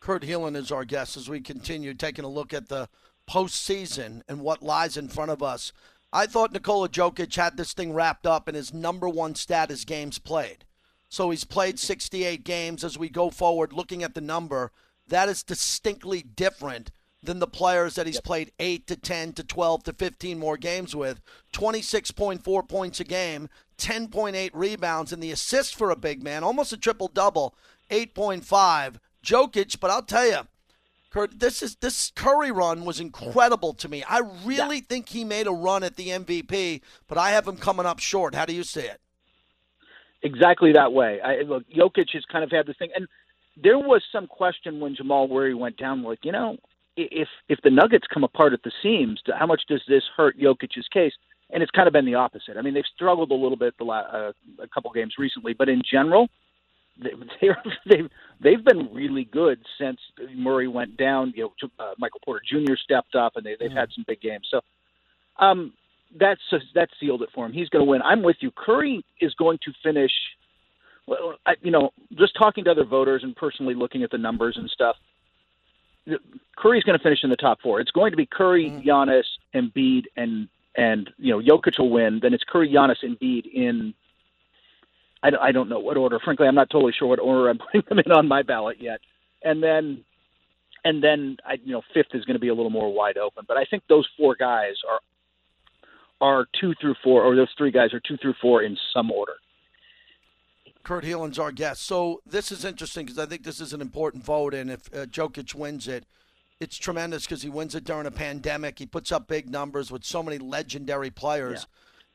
[0.01, 2.89] Kurt Helin is our guest as we continue taking a look at the
[3.29, 5.73] postseason and what lies in front of us.
[6.13, 9.85] I thought Nikola Jokic had this thing wrapped up, and his number one stat is
[9.85, 10.65] games played.
[11.09, 12.85] So he's played 68 games.
[12.85, 14.73] As we go forward, looking at the number,
[15.09, 16.91] that is distinctly different
[17.23, 18.25] than the players that he's yep.
[18.25, 21.21] played 8 to 10 to 12 to 15 more games with.
[21.53, 26.77] 26.4 points a game, 10.8 rebounds, and the assist for a big man, almost a
[26.77, 27.55] triple double,
[27.91, 28.97] 8.5.
[29.25, 30.41] Jokic, but I'll tell you,
[31.11, 34.03] Kurt, this is this Curry run was incredible to me.
[34.09, 34.83] I really yeah.
[34.89, 38.35] think he made a run at the MVP, but I have him coming up short.
[38.35, 39.01] How do you see it?
[40.23, 41.21] Exactly that way.
[41.21, 43.07] I, look, Jokic has kind of had this thing, and
[43.63, 46.03] there was some question when Jamal Murray went down.
[46.03, 46.57] Like, you know,
[46.97, 50.89] if if the Nuggets come apart at the seams, how much does this hurt Jokic's
[50.93, 51.13] case?
[51.51, 52.57] And it's kind of been the opposite.
[52.57, 55.69] I mean, they've struggled a little bit the la- uh, a couple games recently, but
[55.69, 56.29] in general,
[57.03, 58.09] they, they're, they've
[58.41, 59.99] they've been really good since
[60.35, 61.33] Murray went down.
[61.37, 62.75] You know, uh, Michael Porter Jr.
[62.83, 64.47] stepped up, and they, they've had some big games.
[64.51, 64.61] So,
[65.39, 65.73] um,
[66.19, 66.41] that's
[66.75, 67.53] that's sealed it for him.
[67.53, 68.03] He's going to win.
[68.03, 68.51] I'm with you.
[68.51, 70.13] Curry is going to finish.
[71.07, 74.57] Well, I, you know, just talking to other voters and personally looking at the numbers
[74.57, 74.97] and stuff.
[76.57, 77.81] Curry's going to finish in the top four.
[77.81, 78.89] It's going to be Curry, mm-hmm.
[78.89, 82.21] Giannis, Embiid, and and you know Jokic will win.
[82.21, 83.95] Then it's Curry, Giannis, Embiid in.
[85.23, 86.19] I don't, I don't know what order.
[86.19, 89.01] Frankly, I'm not totally sure what order I'm putting them in on my ballot yet.
[89.45, 90.05] And then
[90.85, 93.45] and then I, you know fifth is going to be a little more wide open.
[93.47, 95.01] But I think those four guys are
[96.21, 99.35] are two through four, or those three guys are two through four in some order.
[100.83, 101.83] Kurt Helin's our guest.
[101.83, 105.07] So this is interesting because I think this is an important vote, and if uh,
[105.07, 106.05] Jokic wins it,
[106.61, 108.79] it's tremendous because he wins it during a pandemic.
[108.79, 111.67] He puts up big numbers with so many legendary players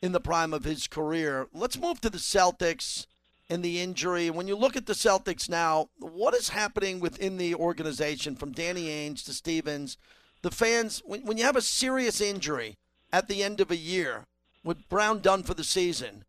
[0.02, 1.48] in the prime of his career.
[1.54, 3.08] Let's move to the Celtics
[3.50, 4.30] and the injury.
[4.30, 8.88] When you look at the Celtics now, what is happening within the organization from Danny
[8.88, 9.98] Ainge to Stevens?
[10.44, 12.78] The fans, when, when you have a serious injury
[13.12, 14.28] at the end of a year
[14.64, 16.24] with Brown done for the season,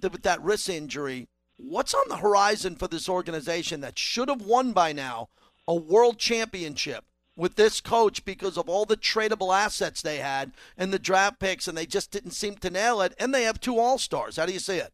[0.00, 1.28] with that wrist injury,
[1.62, 5.28] what's on the horizon for this organization that should have won by now
[5.66, 7.04] a world championship
[7.36, 11.66] with this coach because of all the tradable assets they had and the draft picks,
[11.66, 13.14] and they just didn't seem to nail it.
[13.18, 14.36] And they have two All Stars.
[14.36, 14.92] How do you see it?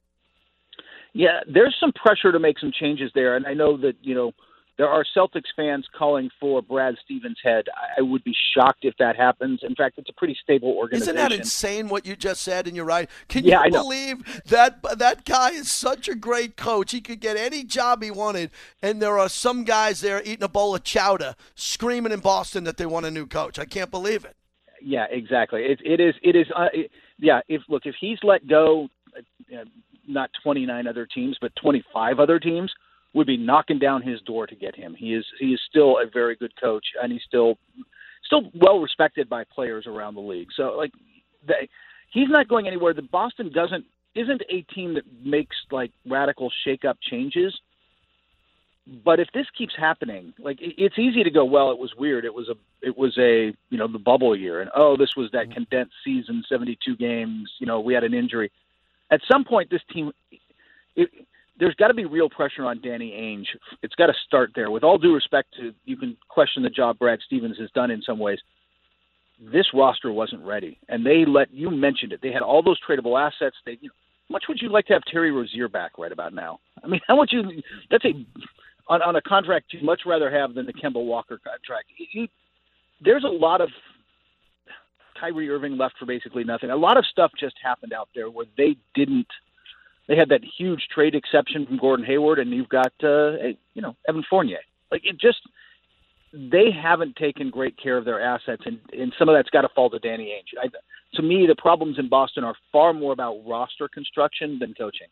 [1.15, 4.33] Yeah, there's some pressure to make some changes there, and I know that you know
[4.79, 7.65] there are Celtics fans calling for Brad Stevens' head.
[7.99, 9.61] I, would be shocked if that happens.
[9.65, 11.17] In fact, it's a pretty stable organization.
[11.17, 12.69] Isn't that insane what you just said?
[12.69, 13.11] And you're right.
[13.29, 16.93] Can Yeah, you believe that that guy is such a great coach?
[16.93, 20.49] He could get any job he wanted, and there are some guys there eating a
[20.49, 23.59] bowl of chowder, screaming in Boston that they want a new coach.
[23.59, 24.37] I can't believe it.
[24.81, 25.63] Yeah, exactly.
[25.63, 26.15] It, it is.
[26.23, 26.47] It is.
[26.55, 27.41] Uh, it, yeah.
[27.49, 29.65] If look, if he's let go, uh,
[30.07, 32.73] not 29 other teams, but 25 other teams
[33.15, 34.95] would be knocking down his door to get him.
[34.95, 35.25] He is.
[35.39, 37.59] He is still a very good coach, and he's still
[38.25, 40.49] still well respected by players around the league.
[40.57, 40.93] So like,
[41.47, 41.69] they,
[42.13, 42.95] he's not going anywhere.
[42.95, 47.55] The Boston doesn't isn't a team that makes like radical shake-up changes.
[49.05, 52.25] But if this keeps happening, like it- it's easy to go, well, it was weird.
[52.25, 55.31] It was a it was a you know the bubble year, and oh, this was
[55.33, 55.53] that mm-hmm.
[55.55, 57.51] condensed season, seventy two games.
[57.59, 58.51] You know, we had an injury.
[59.11, 60.13] At some point, this team,
[60.97, 61.11] it,
[61.59, 63.47] there's got to be real pressure on Danny Ainge.
[63.83, 64.71] It's got to start there.
[64.71, 68.03] With all due respect to, you can question the job Brad Stevens has done in
[68.03, 68.39] some ways.
[69.41, 72.21] This roster wasn't ready, and they let you mentioned it.
[72.23, 73.57] They had all those tradable assets.
[73.65, 73.95] They, you know,
[74.29, 76.59] how much would you like to have Terry Rozier back right about now?
[76.83, 77.63] I mean, how much you?
[77.91, 78.27] That's a
[78.89, 81.87] on, on a contract you'd much rather have than the Kemba Walker contract.
[82.13, 82.27] You,
[83.01, 83.69] there's a lot of
[85.21, 86.71] Kyrie Irving left for basically nothing.
[86.71, 89.27] A lot of stuff just happened out there where they didn't.
[90.09, 93.33] They had that huge trade exception from Gordon Hayward, and you've got uh,
[93.75, 94.61] you know Evan Fournier.
[94.91, 95.41] Like it just
[96.33, 99.69] they haven't taken great care of their assets, and, and some of that's got to
[99.75, 100.59] fall to Danny Ainge.
[100.61, 100.69] I,
[101.17, 105.09] to me, the problems in Boston are far more about roster construction than coaching.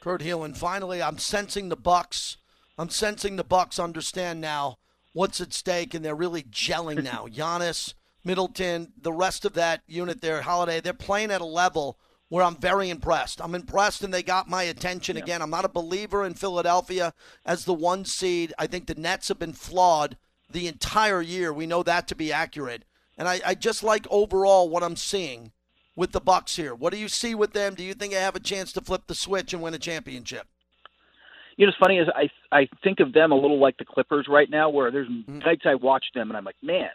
[0.00, 2.38] Kurt Helin, finally, I'm sensing the Bucks.
[2.76, 4.78] I'm sensing the Bucks understand now
[5.12, 7.26] what's at stake, and they're really gelling now.
[7.28, 11.98] Giannis, Middleton, the rest of that unit there, Holiday, they're playing at a level
[12.32, 13.42] where I'm very impressed.
[13.42, 15.42] I'm impressed, and they got my attention again.
[15.42, 17.12] I'm not a believer in Philadelphia
[17.44, 18.54] as the one seed.
[18.58, 20.16] I think the Nets have been flawed
[20.50, 21.52] the entire year.
[21.52, 22.84] We know that to be accurate.
[23.18, 25.52] And I, I just like overall what I'm seeing
[25.94, 26.74] with the Bucks here.
[26.74, 27.74] What do you see with them?
[27.74, 30.46] Do you think they have a chance to flip the switch and win a championship?
[31.58, 34.26] You know, it's funny is I I think of them a little like the Clippers
[34.26, 35.40] right now, where there's mm-hmm.
[35.40, 36.88] nights I watch them and I'm like, man,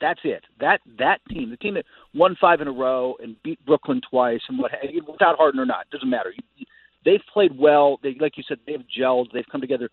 [0.00, 0.44] that's it.
[0.60, 1.84] That that team, the team that
[2.14, 4.72] won five in a row and beat Brooklyn twice, and what
[5.06, 6.32] without Harden or not, doesn't matter.
[7.04, 7.98] They've played well.
[8.02, 9.32] They, like you said, they've gelled.
[9.32, 9.88] They've come together.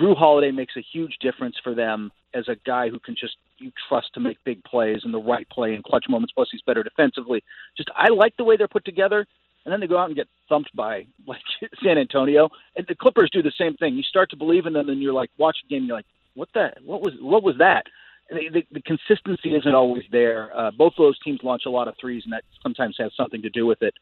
[0.00, 3.70] Jrue Holiday makes a huge difference for them as a guy who can just you
[3.88, 6.32] trust to make big plays and the right play in clutch moments.
[6.32, 7.42] Plus, he's better defensively.
[7.76, 9.26] Just I like the way they're put together.
[9.64, 11.40] And then they go out and get thumped by like
[11.82, 13.96] San Antonio, and the Clippers do the same thing.
[13.96, 16.06] You start to believe in them, and you're like, watch the game, and you're like,
[16.34, 17.86] what the, what was, what was that?
[18.30, 20.50] The, the, the consistency isn't always there.
[20.56, 23.42] Uh, both of those teams launch a lot of threes, and that sometimes has something
[23.42, 23.94] to do with it.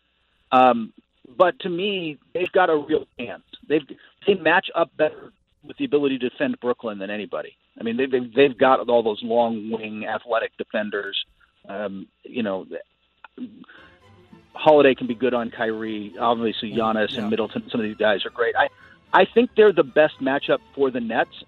[0.51, 0.93] Um,
[1.37, 3.43] but to me, they've got a real chance.
[3.69, 3.83] They've
[4.27, 5.33] they match up better
[5.63, 7.57] with the ability to defend Brooklyn than anybody.
[7.79, 11.17] I mean, they, they've they've got all those long wing athletic defenders.
[11.69, 12.67] Um, you know,
[14.55, 16.15] Holiday can be good on Kyrie.
[16.19, 17.21] Obviously, Giannis Yeah.
[17.23, 17.69] and Middleton.
[17.71, 18.55] Some of these guys are great.
[18.57, 18.69] I
[19.13, 21.45] I think they're the best matchup for the Nets.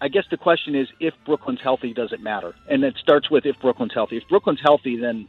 [0.00, 2.54] I guess the question is if Brooklyn's healthy, does it matter?
[2.68, 4.16] And it starts with if Brooklyn's healthy.
[4.16, 5.28] If Brooklyn's healthy, then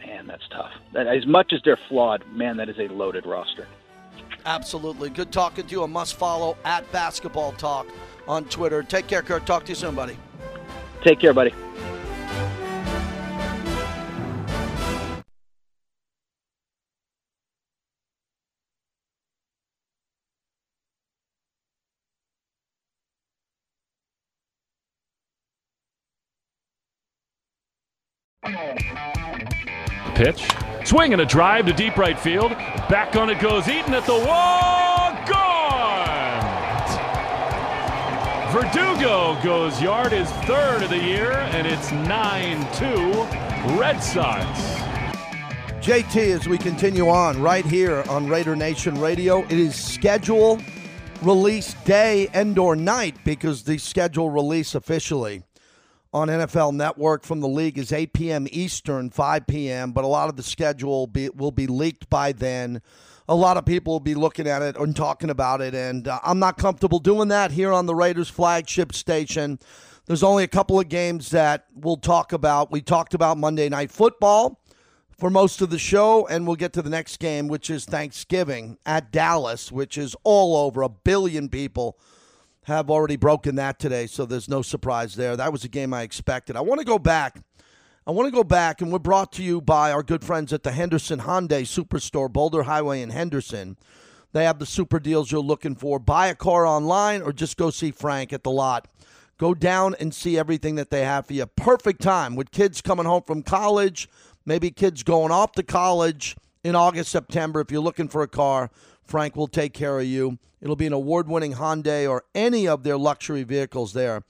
[0.00, 0.72] man, that's tough.
[0.92, 3.66] That, as much as they're flawed, man, that is a loaded roster.
[4.46, 5.10] Absolutely.
[5.10, 5.82] Good talking to you.
[5.82, 7.86] A must follow at Basketball Talk
[8.26, 8.82] on Twitter.
[8.82, 9.46] Take care, Kurt.
[9.46, 10.16] Talk to you soon, buddy.
[11.02, 11.52] Take care, buddy.
[30.14, 30.48] Pitch.
[30.84, 32.50] Swing and a drive to deep right field.
[32.88, 35.10] Back on it goes Eaton at the wall.
[35.28, 35.70] Gone!
[38.52, 44.46] Verdugo goes yard his third of the year, and it's 9 2 Red Sox.
[45.80, 50.60] JT, as we continue on right here on Raider Nation Radio, it is schedule
[51.22, 55.42] release day and or night because the schedule release officially
[56.12, 58.46] on NFL Network from the league is 8 p.m.
[58.50, 59.92] Eastern, 5 p.m.
[59.92, 62.82] But a lot of the schedule will be, will be leaked by then.
[63.28, 66.18] A lot of people will be looking at it and talking about it, and uh,
[66.24, 69.60] I'm not comfortable doing that here on the Raiders flagship station.
[70.06, 72.72] There's only a couple of games that we'll talk about.
[72.72, 74.58] We talked about Monday Night Football
[75.16, 78.78] for most of the show, and we'll get to the next game, which is Thanksgiving
[78.84, 80.82] at Dallas, which is all over.
[80.82, 81.96] A billion people
[82.64, 85.36] have already broken that today, so there's no surprise there.
[85.36, 86.56] That was a game I expected.
[86.56, 87.40] I want to go back.
[88.06, 90.62] I want to go back, and we're brought to you by our good friends at
[90.62, 93.76] the Henderson Hyundai Superstore, Boulder Highway in Henderson.
[94.32, 95.98] They have the super deals you're looking for.
[95.98, 98.88] Buy a car online or just go see Frank at the lot.
[99.38, 101.46] Go down and see everything that they have for you.
[101.46, 104.08] Perfect time with kids coming home from college,
[104.44, 107.60] maybe kids going off to college in August, September.
[107.60, 108.70] If you're looking for a car,
[109.02, 110.38] Frank will take care of you.
[110.60, 114.22] It'll be an award winning Hyundai or any of their luxury vehicles there.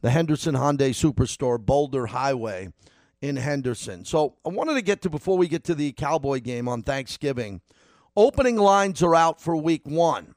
[0.00, 2.68] The Henderson Hyundai Superstore, Boulder Highway
[3.20, 4.04] in Henderson.
[4.04, 7.62] So I wanted to get to, before we get to the Cowboy game on Thanksgiving,
[8.16, 10.34] opening lines are out for week one.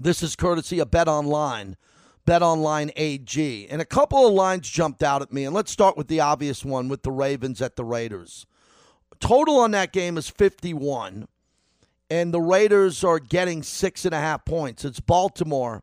[0.00, 1.76] This is courtesy of Bet Online,
[2.24, 3.66] Bet Online AG.
[3.68, 5.44] And a couple of lines jumped out at me.
[5.44, 8.46] And let's start with the obvious one with the Ravens at the Raiders.
[9.18, 11.26] Total on that game is 51
[12.10, 14.84] and the Raiders are getting six and a half points.
[14.84, 15.82] It's Baltimore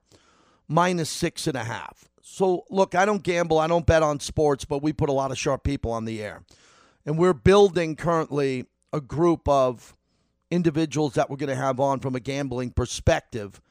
[0.68, 2.10] minus six and a half.
[2.22, 5.32] So, look, I don't gamble, I don't bet on sports, but we put a lot
[5.32, 6.44] of sharp people on the air.
[7.06, 9.96] And we're building currently a group of
[10.50, 13.62] individuals that we're going to have on from a gambling perspective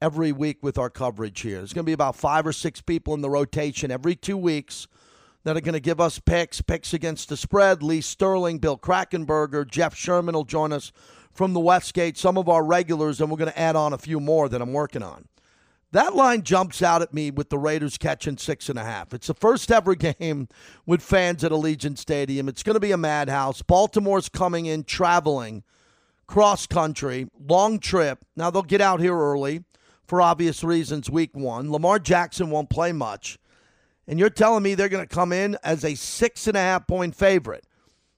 [0.00, 1.58] every week with our coverage here.
[1.58, 4.88] There's going to be about five or six people in the rotation every two weeks
[5.44, 7.82] that are going to give us picks, picks against the spread.
[7.82, 10.92] Lee Sterling, Bill Krackomberger, Jeff Sherman will join us
[11.32, 14.20] from the Westgate, some of our regulars, and we're going to add on a few
[14.20, 15.26] more that I'm working on.
[15.92, 19.12] That line jumps out at me with the Raiders catching six and a half.
[19.12, 20.48] It's the first ever game
[20.86, 22.48] with fans at Allegiant Stadium.
[22.48, 23.60] It's going to be a madhouse.
[23.60, 25.64] Baltimore's coming in traveling
[26.26, 28.24] cross country, long trip.
[28.36, 29.64] Now they'll get out here early
[30.06, 31.70] for obvious reasons, week one.
[31.70, 33.38] Lamar Jackson won't play much.
[34.06, 36.86] And you're telling me they're going to come in as a six and a half
[36.86, 37.66] point favorite.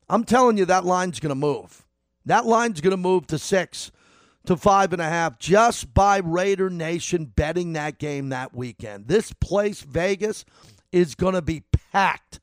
[0.08, 1.83] I'm telling you that line's going to move.
[2.26, 3.90] That line's going to move to six
[4.46, 9.08] to five and a half just by Raider Nation betting that game that weekend.
[9.08, 10.44] This place, Vegas,
[10.92, 12.40] is going to be packed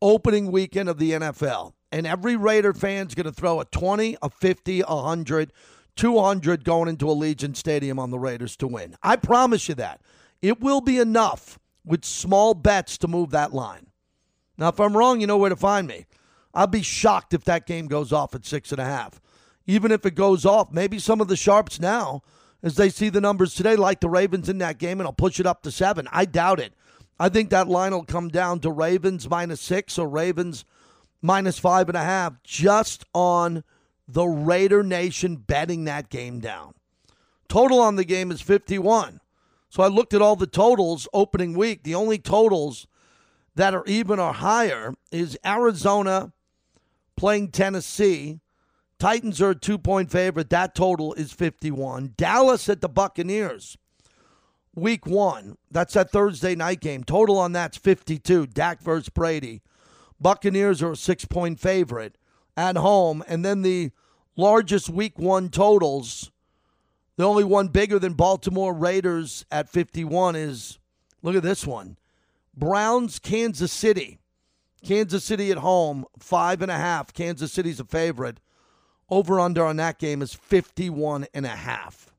[0.00, 1.74] opening weekend of the NFL.
[1.92, 5.52] And every Raider fan's going to throw a 20, a 50, a 100,
[5.96, 8.96] 200 going into Allegiant Stadium on the Raiders to win.
[9.02, 10.00] I promise you that.
[10.40, 13.88] It will be enough with small bets to move that line.
[14.56, 16.06] Now, if I'm wrong, you know where to find me.
[16.52, 19.20] I'll be shocked if that game goes off at six and a half.
[19.66, 22.22] Even if it goes off, maybe some of the sharps now,
[22.62, 25.38] as they see the numbers today, like the Ravens in that game, and I'll push
[25.38, 26.08] it up to seven.
[26.10, 26.74] I doubt it.
[27.18, 30.64] I think that line will come down to Ravens minus six or Ravens
[31.22, 33.62] minus five and a half just on
[34.08, 36.74] the Raider Nation betting that game down.
[37.48, 39.20] Total on the game is 51.
[39.68, 41.84] So I looked at all the totals opening week.
[41.84, 42.86] The only totals
[43.54, 46.32] that are even or higher is Arizona
[47.20, 48.40] playing Tennessee.
[48.98, 50.48] Titans are a two point favorite.
[50.48, 52.14] That total is 51.
[52.16, 53.76] Dallas at the Buccaneers.
[54.74, 55.58] Week one.
[55.70, 57.04] That's that Thursday night game.
[57.04, 58.46] Total on that's 52.
[58.46, 59.60] Dak versus Brady.
[60.18, 62.16] Buccaneers are a six point favorite
[62.56, 63.22] at home.
[63.28, 63.90] And then the
[64.34, 66.30] largest week one totals,
[67.18, 70.78] the only one bigger than Baltimore Raiders at 51 is
[71.22, 71.98] look at this one
[72.56, 74.20] Browns, Kansas City.
[74.84, 77.12] Kansas City at home, five and a half.
[77.12, 78.40] Kansas City's a favorite.
[79.08, 82.12] Over under on that game is 51 and a half.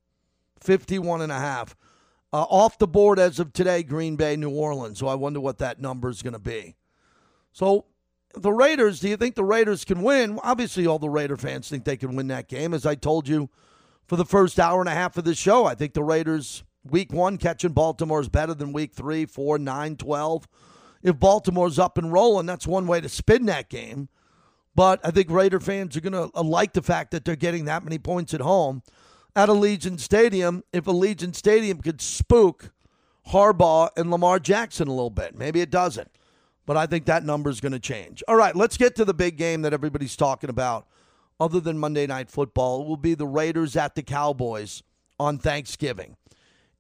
[0.60, 1.76] 51 and a half.
[2.34, 5.00] Uh, off the board as of today, Green Bay, New Orleans.
[5.00, 6.76] So I wonder what that number is going to be.
[7.52, 7.86] So
[8.36, 10.40] the Raiders, do you think the Raiders can win?
[10.44, 12.74] Obviously, all the Raider fans think they can win that game.
[12.74, 13.50] As I told you
[14.06, 17.14] for the first hour and a half of the show, I think the Raiders Week
[17.14, 20.48] one, catching Baltimore is better than week three, four, nine, 12.
[21.04, 24.10] If Baltimore's up and rolling, that's one way to spin that game.
[24.76, 27.66] But I think Raider fans are going to uh, like the fact that they're getting
[27.66, 28.84] that many points at home
[29.36, 30.64] at Allegiant Stadium.
[30.72, 32.72] If Allegiant Stadium could spook
[33.30, 36.10] Harbaugh and Lamar Jackson a little bit, maybe it doesn't.
[36.66, 38.24] But I think that number is going to change.
[38.28, 40.88] All right, let's get to the big game that everybody's talking about,
[41.40, 42.84] other than Monday Night Football.
[42.84, 44.84] It will be the Raiders at the Cowboys
[45.20, 46.16] on Thanksgiving.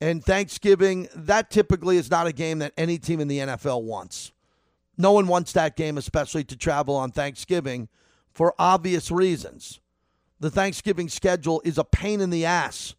[0.02, 4.32] And Thanksgiving, that typically is not a game that any team in the NFL wants.
[4.98, 7.88] No one wants that game, especially to travel on Thanksgiving
[8.34, 9.80] for obvious reasons.
[10.40, 12.96] The Thanksgiving schedule is a pain in the ass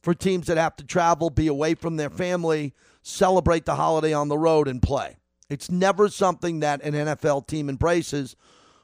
[0.00, 4.28] for teams that have to travel, be away from their family, celebrate the holiday on
[4.28, 5.16] the road, and play.
[5.50, 8.36] It's never something that an NFL team embraces,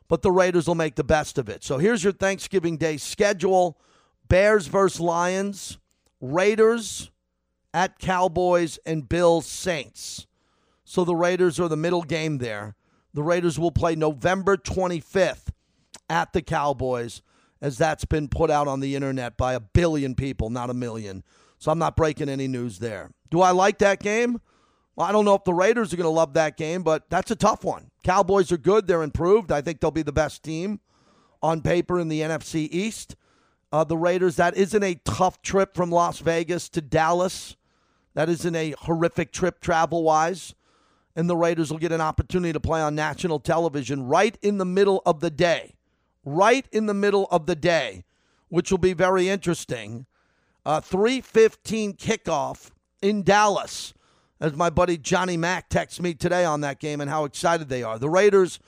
[0.09, 1.63] but the Raiders will make the best of it.
[1.63, 3.79] So here's your Thanksgiving Day schedule
[4.29, 5.79] Bears versus Lions,
[6.21, 7.11] Raiders
[7.73, 10.27] at Cowboys, and Bills Saints.
[10.85, 12.75] So the Raiders are the middle game there.
[13.15, 15.49] The Raiders will play November 25th
[16.09, 17.23] at the Cowboys,
[17.61, 21.23] as that's been put out on the internet by a billion people, not a million.
[21.59, 23.11] So I'm not breaking any news there.
[23.31, 24.41] Do I like that game?
[24.97, 27.31] Well, I don't know if the Raiders are going to love that game, but that's
[27.31, 27.91] a tough one.
[28.03, 28.87] Cowboys are good.
[28.87, 29.53] They're improved.
[29.53, 30.81] I think they'll be the best team
[31.43, 33.17] on paper in the NFC East.
[33.73, 37.57] Uh, the Raiders, that isn't a tough trip from Las Vegas to Dallas.
[38.15, 40.55] That isn't a horrific trip travel wise.
[41.17, 44.65] And the Raiders will get an opportunity to play on national television right in the
[44.65, 45.75] middle of the day.
[46.25, 48.05] Right in the middle of the day,
[48.49, 50.07] which will be very interesting.
[50.65, 53.95] Uh, 315 kickoff in Dallas,
[54.41, 57.83] as my buddy Johnny Mack texts me today on that game and how excited they
[57.83, 57.99] are.
[57.99, 58.59] The Raiders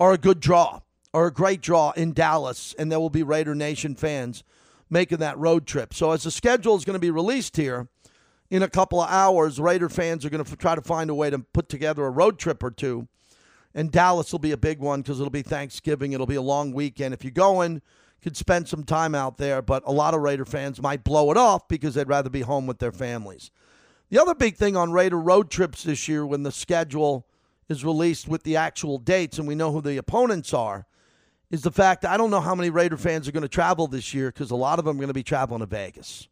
[0.00, 0.80] are a good draw,
[1.12, 4.42] are a great draw in Dallas, and there will be Raider Nation fans
[4.88, 5.94] making that road trip.
[5.94, 7.88] So as the schedule is going to be released here,
[8.52, 11.30] in a couple of hours, Raider fans are going to try to find a way
[11.30, 13.08] to put together a road trip or two.
[13.74, 16.12] And Dallas will be a big one because it'll be Thanksgiving.
[16.12, 17.14] It'll be a long weekend.
[17.14, 17.80] If you're going,
[18.20, 21.38] could spend some time out there, but a lot of Raider fans might blow it
[21.38, 23.50] off because they'd rather be home with their families.
[24.10, 27.26] The other big thing on Raider road trips this year when the schedule
[27.70, 30.84] is released with the actual dates and we know who the opponents are
[31.50, 33.86] is the fact that I don't know how many Raider fans are going to travel
[33.86, 36.28] this year because a lot of them are going to be traveling to Vegas.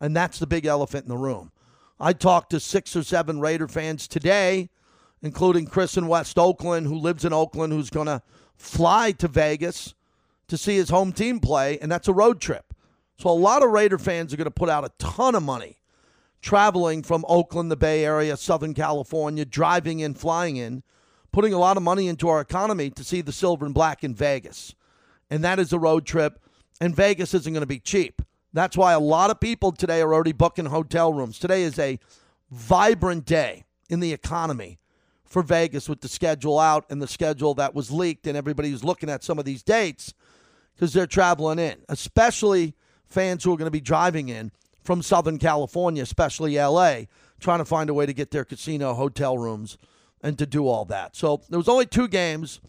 [0.00, 1.52] And that's the big elephant in the room.
[1.98, 4.70] I talked to six or seven Raider fans today,
[5.22, 8.22] including Chris in West Oakland, who lives in Oakland, who's going to
[8.56, 9.94] fly to Vegas
[10.48, 12.74] to see his home team play, and that's a road trip.
[13.18, 15.76] So a lot of Raider fans are going to put out a ton of money
[16.40, 20.82] traveling from Oakland, the Bay Area, Southern California, driving in, flying in,
[21.32, 24.14] putting a lot of money into our economy to see the silver and black in
[24.14, 24.74] Vegas.
[25.28, 26.40] And that is a road trip,
[26.80, 28.22] and Vegas isn't going to be cheap.
[28.52, 31.38] That's why a lot of people today are already booking hotel rooms.
[31.38, 31.98] Today is a
[32.50, 34.78] vibrant day in the economy
[35.24, 38.82] for Vegas with the schedule out and the schedule that was leaked, and everybody who's
[38.82, 40.12] looking at some of these dates
[40.74, 42.74] because they're traveling in, especially
[43.06, 44.50] fans who are going to be driving in
[44.82, 47.02] from Southern California, especially LA,
[47.38, 49.78] trying to find a way to get their casino hotel rooms
[50.22, 51.14] and to do all that.
[51.14, 52.60] So there was only two games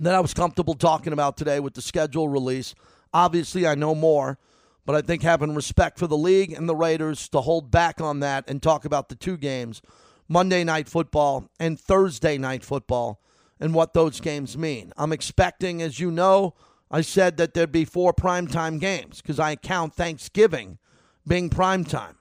[0.00, 2.74] that I was comfortable talking about today with the schedule release.
[3.14, 4.38] Obviously, I know more.
[4.86, 8.20] But I think having respect for the league and the Raiders to hold back on
[8.20, 9.82] that and talk about the two games,
[10.28, 13.20] Monday night football and Thursday night football,
[13.58, 14.92] and what those games mean.
[14.96, 16.54] I'm expecting, as you know,
[16.88, 20.78] I said that there'd be four primetime games because I count Thanksgiving
[21.26, 22.14] being primetime.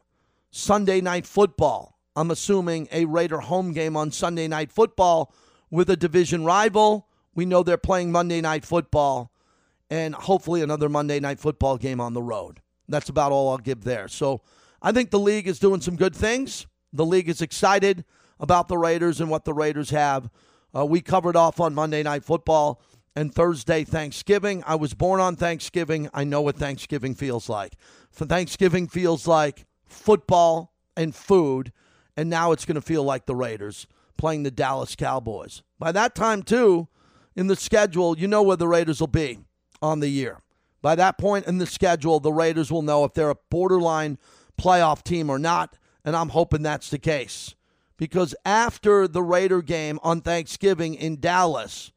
[0.49, 5.31] Sunday night football, I'm assuming a Raider home game on Sunday night football
[5.69, 7.07] with a division rival.
[7.35, 9.31] We know they're playing Monday night football
[9.89, 12.61] and hopefully another Monday night football game on the road.
[12.87, 14.07] That's about all I'll give there.
[14.07, 14.41] So
[14.81, 16.67] I think the league is doing some good things.
[16.93, 18.05] The league is excited
[18.39, 20.29] about the Raiders and what the Raiders have.
[20.75, 22.81] Uh, we covered off on Monday Night Football
[23.15, 24.63] and Thursday Thanksgiving.
[24.67, 26.09] I was born on Thanksgiving.
[26.13, 27.73] I know what Thanksgiving feels like.
[28.11, 31.71] For Thanksgiving feels like football and food,
[32.17, 35.63] and now it's going to feel like the Raiders playing the Dallas Cowboys.
[35.79, 36.87] By that time, too,
[37.35, 39.39] in the schedule, you know where the Raiders will be
[39.85, 40.41] on the year.
[40.81, 44.17] By that point in the schedule, the Raiders will know if they're a borderline
[44.59, 47.55] playoff team or not, and I'm hoping that's the case.
[47.97, 51.91] Because after the Raider game on Thanksgiving in Dallas,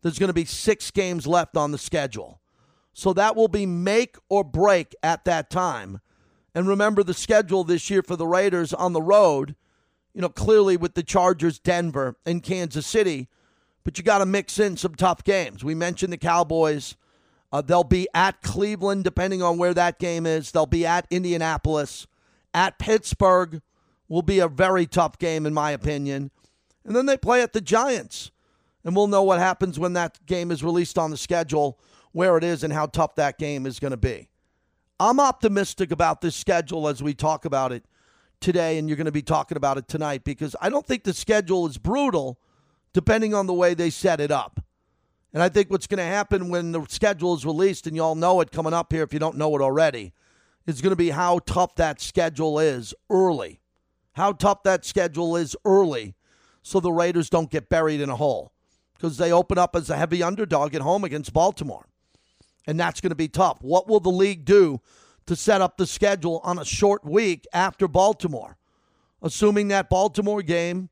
[0.00, 2.40] there's going to be six games left on the schedule.
[2.94, 6.00] So that will be make or break at that time.
[6.54, 9.56] And remember the schedule this year for the Raiders on the road,
[10.14, 13.28] you know, clearly with the Chargers, Denver, and Kansas City,
[13.84, 15.64] but you got to mix in some tough games.
[15.64, 16.96] We mentioned the Cowboys
[17.52, 20.50] uh, they'll be at Cleveland, depending on where that game is.
[20.50, 22.06] They'll be at Indianapolis.
[22.54, 23.60] At Pittsburgh
[24.08, 26.30] will be a very tough game, in my opinion.
[26.84, 28.30] And then they play at the Giants.
[28.84, 31.78] And we'll know what happens when that game is released on the schedule,
[32.12, 34.28] where it is, and how tough that game is going to be.
[34.98, 37.84] I'm optimistic about this schedule as we talk about it
[38.40, 41.14] today, and you're going to be talking about it tonight because I don't think the
[41.14, 42.38] schedule is brutal,
[42.92, 44.64] depending on the way they set it up.
[45.34, 48.14] And I think what's going to happen when the schedule is released, and you all
[48.14, 50.12] know it coming up here if you don't know it already,
[50.66, 53.60] is going to be how tough that schedule is early.
[54.12, 56.14] How tough that schedule is early
[56.62, 58.52] so the Raiders don't get buried in a hole
[58.94, 61.86] because they open up as a heavy underdog at home against Baltimore.
[62.66, 63.58] And that's going to be tough.
[63.62, 64.80] What will the league do
[65.26, 68.58] to set up the schedule on a short week after Baltimore?
[69.22, 70.90] Assuming that Baltimore game,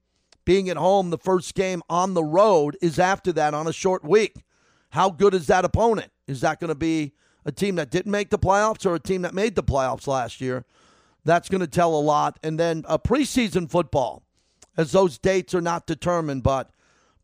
[0.50, 4.02] being at home, the first game on the road, is after that on a short
[4.02, 4.42] week.
[4.88, 6.10] How good is that opponent?
[6.26, 7.12] Is that going to be
[7.44, 10.40] a team that didn't make the playoffs or a team that made the playoffs last
[10.40, 10.64] year?
[11.24, 12.40] That's going to tell a lot.
[12.42, 14.24] And then a preseason football,
[14.76, 16.70] as those dates are not determined, but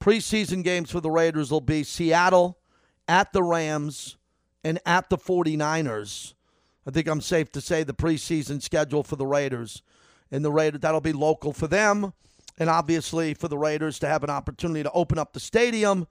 [0.00, 2.60] preseason games for the Raiders will be Seattle
[3.08, 4.18] at the Rams
[4.62, 6.34] and at the 49ers.
[6.86, 9.82] I think I'm safe to say the preseason schedule for the Raiders.
[10.30, 12.12] And the Raiders, that'll be local for them.
[12.58, 16.06] And obviously for the Raiders to have an opportunity to open up the stadium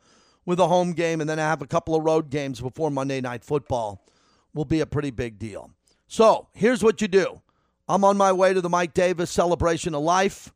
[0.45, 3.43] with a home game and then have a couple of road games before Monday Night
[3.43, 4.05] Football
[4.53, 5.71] will be a pretty big deal.
[6.07, 7.41] So here's what you do
[7.87, 10.53] I'm on my way to the Mike Davis celebration of life.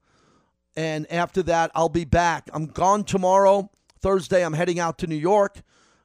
[0.75, 2.49] And after that, I'll be back.
[2.53, 3.69] I'm gone tomorrow.
[3.99, 5.61] Thursday, I'm heading out to New York.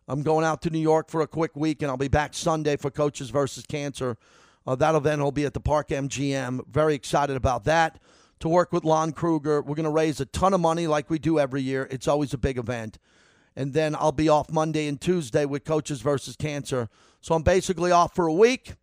[0.09, 2.77] I'm going out to New York for a quick week, and I'll be back Sunday
[2.77, 4.19] for Coaches versus Cancer.
[4.67, 6.67] Uh, that event will be at the Park MGM.
[6.69, 8.01] Very excited about that.
[8.41, 11.19] To work with Lon Kruger, we're going to raise a ton of money like we
[11.19, 11.89] do every year.
[11.91, 12.99] It's always a big event.
[13.57, 16.89] And then I'll be off Monday and Tuesday with Coaches versus Cancer.
[17.21, 18.75] So I'm basically off for a week.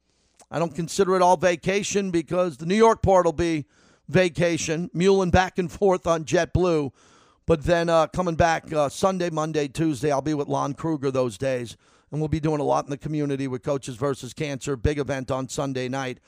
[0.49, 3.65] I don't consider it all vacation because the New York part will be
[4.07, 6.91] vacation, muling back and forth on JetBlue.
[7.45, 11.37] But then uh, coming back uh, Sunday, Monday, Tuesday, I'll be with Lon Kruger those
[11.37, 11.77] days.
[12.11, 14.75] And we'll be doing a lot in the community with Coaches versus Cancer.
[14.75, 16.19] Big event on Sunday night.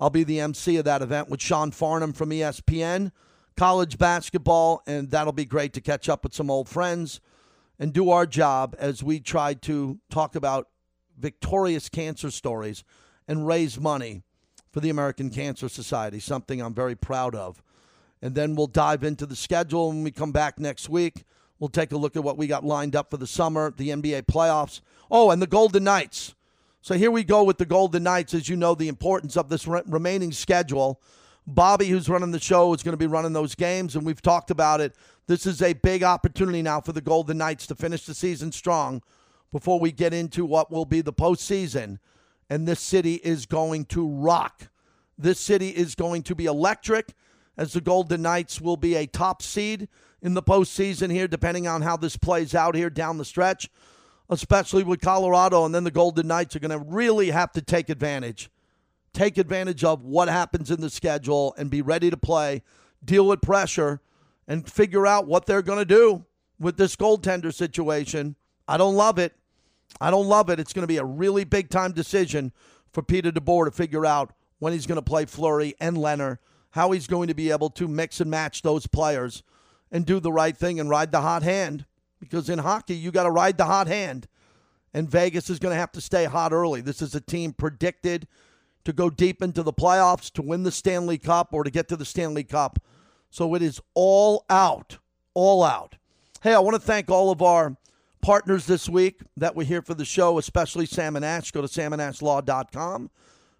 [0.00, 3.12] I'll be the MC of that event with Sean Farnham from ESPN,
[3.56, 7.20] college basketball, and that'll be great to catch up with some old friends
[7.78, 10.68] and do our job as we try to talk about
[11.18, 12.84] victorious cancer stories
[13.28, 14.22] and raise money
[14.70, 17.62] for the American Cancer Society, something I'm very proud of.
[18.22, 21.24] And then we'll dive into the schedule when we come back next week.
[21.58, 24.22] We'll take a look at what we got lined up for the summer, the NBA
[24.22, 24.80] playoffs.
[25.10, 26.34] Oh, and the Golden Knights.
[26.82, 28.34] So here we go with the Golden Knights.
[28.34, 31.00] As you know, the importance of this re- remaining schedule.
[31.46, 34.50] Bobby, who's running the show, is going to be running those games, and we've talked
[34.50, 34.94] about it.
[35.26, 39.02] This is a big opportunity now for the Golden Knights to finish the season strong
[39.50, 41.98] before we get into what will be the postseason
[42.52, 44.68] and this city is going to rock.
[45.16, 47.14] This city is going to be electric
[47.56, 49.88] as the Golden Knights will be a top seed
[50.20, 53.70] in the postseason here, depending on how this plays out here down the stretch,
[54.32, 55.64] especially with Colorado.
[55.64, 58.50] And then the Golden Knights are going to really have to take advantage.
[59.12, 62.62] Take advantage of what happens in the schedule and be ready to play,
[63.04, 64.00] deal with pressure,
[64.48, 66.24] and figure out what they're going to do
[66.58, 68.36] with this goaltender situation.
[68.66, 69.34] I don't love it.
[70.00, 70.58] I don't love it.
[70.58, 72.52] It's going to be a really big time decision
[72.90, 76.38] for Peter DeBoer to figure out when he's going to play Fleury and Lehner,
[76.70, 79.42] how he's going to be able to mix and match those players
[79.90, 81.84] and do the right thing and ride the hot hand.
[82.22, 84.28] Because in hockey, you got to ride the hot hand.
[84.94, 86.80] And Vegas is going to have to stay hot early.
[86.80, 88.28] This is a team predicted
[88.84, 91.96] to go deep into the playoffs, to win the Stanley Cup, or to get to
[91.96, 92.78] the Stanley Cup.
[93.28, 94.98] So it is all out,
[95.34, 95.96] all out.
[96.42, 97.76] Hey, I want to thank all of our
[98.20, 101.50] partners this week that were here for the show, especially Sam and Ash.
[101.50, 103.10] Go to samandashlaw.com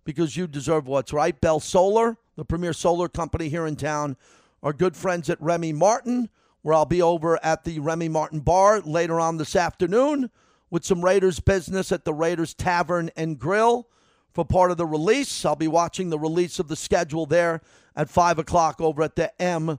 [0.04, 1.40] because you deserve what's right.
[1.40, 4.16] Bell Solar, the premier solar company here in town,
[4.62, 6.30] our good friends at Remy Martin,
[6.62, 10.30] where I'll be over at the Remy Martin Bar later on this afternoon
[10.70, 13.88] with some Raiders business at the Raiders Tavern and Grill
[14.32, 15.44] for part of the release.
[15.44, 17.60] I'll be watching the release of the schedule there
[17.94, 19.78] at 5 o'clock over at the M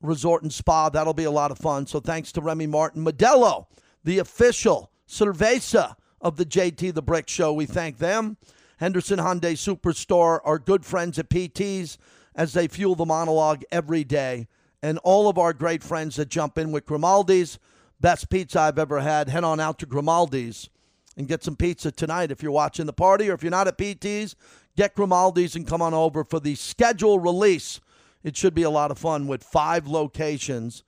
[0.00, 0.88] Resort and Spa.
[0.88, 1.86] That'll be a lot of fun.
[1.86, 3.04] So thanks to Remy Martin.
[3.04, 3.66] Modelo
[4.04, 7.52] the official cerveza of the JT the Brick Show.
[7.52, 8.36] We thank them.
[8.78, 11.98] Henderson Hyundai Superstore, our good friends at PT's,
[12.34, 14.48] as they fuel the monologue every day.
[14.82, 17.58] And all of our great friends that jump in with Grimaldi's.
[18.00, 19.28] Best pizza I've ever had.
[19.28, 20.68] Head on out to Grimaldi's
[21.16, 23.78] and get some pizza tonight if you're watching the party or if you're not at
[23.78, 24.34] PT's,
[24.76, 27.80] get Grimaldi's and come on over for the schedule release.
[28.22, 30.84] It should be a lot of fun with five locations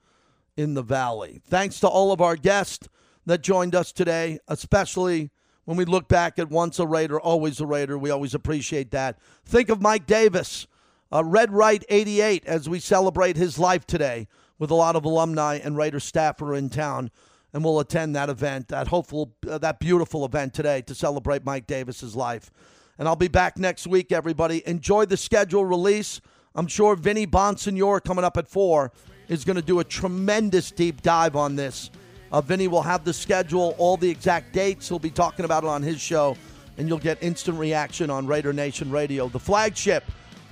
[0.57, 1.41] in the valley.
[1.45, 2.87] Thanks to all of our guests
[3.25, 5.31] that joined us today, especially
[5.65, 7.97] when we look back at once a Raider, always a Raider.
[7.97, 9.19] We always appreciate that.
[9.45, 10.67] Think of Mike Davis,
[11.11, 14.27] uh, Red Right 88, as we celebrate his life today
[14.57, 17.11] with a lot of alumni and Raider staff are in town.
[17.53, 21.67] And we'll attend that event, that hopeful, uh, that beautiful event today to celebrate Mike
[21.67, 22.51] Davis's life.
[22.97, 24.61] And I'll be back next week, everybody.
[24.67, 26.19] Enjoy the schedule release.
[26.53, 28.91] I'm sure Vinny Bonsignore coming up at 4
[29.27, 31.91] is going to do a tremendous deep dive on this.
[32.31, 34.89] Uh, Vinny will have the schedule, all the exact dates.
[34.89, 36.35] He'll be talking about it on his show
[36.77, 40.03] and you'll get instant reaction on Raider Nation Radio, the flagship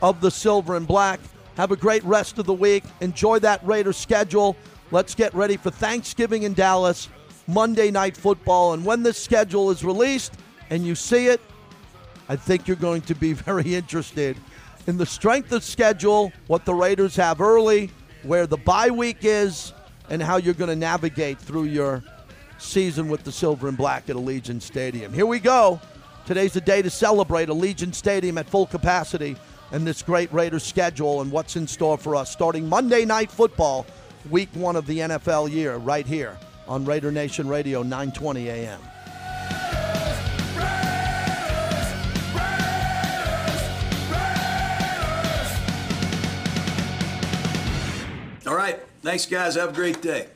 [0.04, 1.20] of the Silver and Black.
[1.56, 2.84] Have a great rest of the week.
[3.00, 4.56] Enjoy that Raider schedule.
[4.92, 7.10] Let's get ready for Thanksgiving in Dallas,
[7.48, 8.74] Monday Night Football.
[8.74, 10.34] And when this schedule is released
[10.70, 11.40] and you see it,
[12.28, 14.36] I think you're going to be very interested
[14.88, 17.90] in the strength of schedule, what the Raiders have early,
[18.24, 19.72] where the bye week is,
[20.10, 22.04] and how you're going to navigate through your
[22.58, 25.14] season with the Silver and Black at Allegiant Stadium.
[25.14, 25.80] Here we go.
[26.26, 29.38] Today's the day to celebrate Allegiant Stadium at full capacity
[29.74, 33.86] and this great Raiders schedule and what's in store for us starting Monday Night Football,
[34.30, 38.80] week one of the NFL year, right here on Raider Nation Radio, 920 a.m.
[48.46, 48.80] All right.
[49.02, 49.56] Thanks, guys.
[49.56, 50.28] Have a great day.